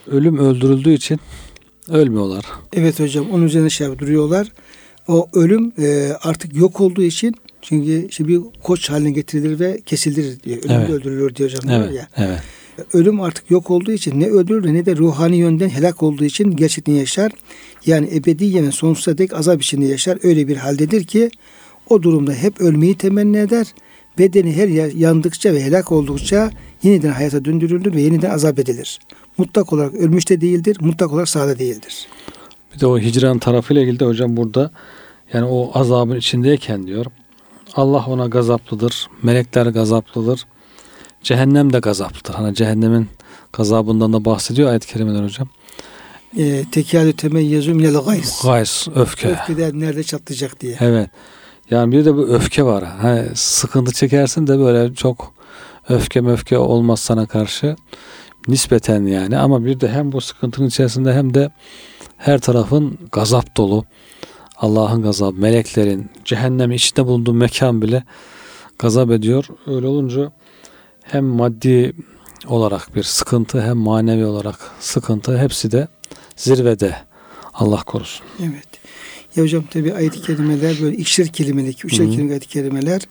[0.07, 1.19] ölüm öldürüldüğü için
[1.89, 2.45] ölmüyorlar.
[2.73, 4.47] Evet hocam onun üzerine şey duruyorlar.
[5.09, 10.43] O ölüm e, artık yok olduğu için çünkü şimdi bir koç haline getirilir ve kesilir
[10.43, 10.57] diye.
[10.57, 10.89] Ölüm Evet.
[10.89, 11.81] de öldürülür diyor hocam.
[11.81, 11.95] Evet.
[11.95, 12.07] Ya.
[12.17, 12.39] Evet.
[12.93, 16.93] Ölüm artık yok olduğu için ne ölür ne de ruhani yönden helak olduğu için gerçekten
[16.93, 17.31] yaşar.
[17.85, 20.17] Yani ebediyen sonsuza dek azap içinde yaşar.
[20.23, 21.29] Öyle bir haldedir ki
[21.89, 23.67] o durumda hep ölmeyi temenni eder.
[24.17, 26.51] Bedeni her yer yandıkça ve helak oldukça
[26.83, 28.99] yeniden hayata döndürülür ve yeniden azap edilir.
[29.37, 32.07] Mutlak olarak ölmüş de değildir, mutlak olarak sağda değildir.
[32.75, 34.71] Bir de o hicran tarafıyla ilgili de hocam burada
[35.33, 37.05] yani o azabın içindeyken diyor
[37.75, 39.07] Allah ona gazaplıdır.
[39.23, 40.45] Melekler gazaplıdır.
[41.23, 42.33] Cehennem de gazaplıdır.
[42.33, 43.07] Hani cehennemin
[43.53, 45.47] gazabından da bahsediyor ayet-i kerimeler hocam.
[46.37, 48.41] E, tekâlü temeyyezü minel gays.
[48.43, 49.29] Gays, öfke.
[49.29, 50.77] Öfkeden nerede çatlayacak diye.
[50.79, 51.09] Evet.
[51.71, 52.83] Yani bir de bu öfke var.
[52.83, 55.33] Hani sıkıntı çekersin de böyle çok
[55.89, 57.75] öfke möfke olmaz sana karşı.
[58.47, 61.51] Nispeten yani ama bir de hem bu sıkıntının içerisinde hem de
[62.17, 63.85] her tarafın gazap dolu.
[64.59, 68.03] Allah'ın gazabı, meleklerin, cehennem içinde bulunduğu mekan bile
[68.79, 69.45] gazap ediyor.
[69.67, 70.31] Öyle olunca
[71.03, 71.93] hem maddi
[72.47, 75.87] olarak bir sıkıntı hem manevi olarak sıkıntı hepsi de
[76.35, 76.95] zirvede.
[77.53, 78.25] Allah korusun.
[78.39, 78.67] Evet.
[79.35, 82.11] Ya hocam tabi ayet-i kerimeler böyle ikişer kelimelik, üçer Hı hı.
[82.11, 83.01] kelimelik ayet-i kerimeler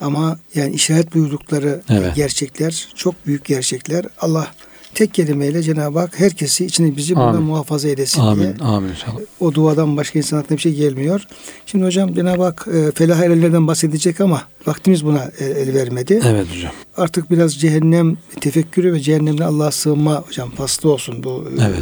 [0.00, 2.16] ama yani işaret buyurdukları Evet.
[2.16, 4.04] gerçekler, çok büyük gerçekler.
[4.20, 4.54] Allah
[4.96, 7.42] tek kelimeyle Cenab-ı Hak herkesi içini bizi bundan Amin.
[7.42, 8.06] muhafaza diye.
[8.18, 8.58] Amin.
[8.58, 9.20] Amin inşallah.
[9.40, 11.20] O duadan başka insan aklına bir şey gelmiyor.
[11.66, 16.20] Şimdi hocam Cenab-ı Hak e, felah erlerden bahsedecek ama vaktimiz buna e, el vermedi.
[16.26, 16.72] Evet hocam.
[16.96, 21.78] Artık biraz cehennem tefekkürü ve cehennemden Allah'a sığınma hocam faslı olsun bu e, Evet.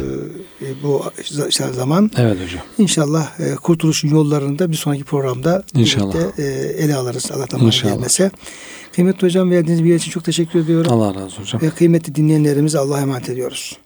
[0.61, 2.11] e, bu za- zaman.
[2.17, 2.61] Evet hocam.
[2.77, 6.13] İnşallah e, kurtuluşun yollarını da bir sonraki programda İnşallah.
[6.13, 6.45] birlikte e,
[6.83, 7.93] ele alırız Allah'tan İnşallah.
[7.93, 8.31] gelmese.
[8.95, 10.91] Kıymetli hocam verdiğiniz bilgi için çok teşekkür ediyorum.
[10.91, 11.61] Allah razı olsun hocam.
[11.61, 13.77] Ve kıymetli dinleyenlerimize Allah'a emanet ediyoruz.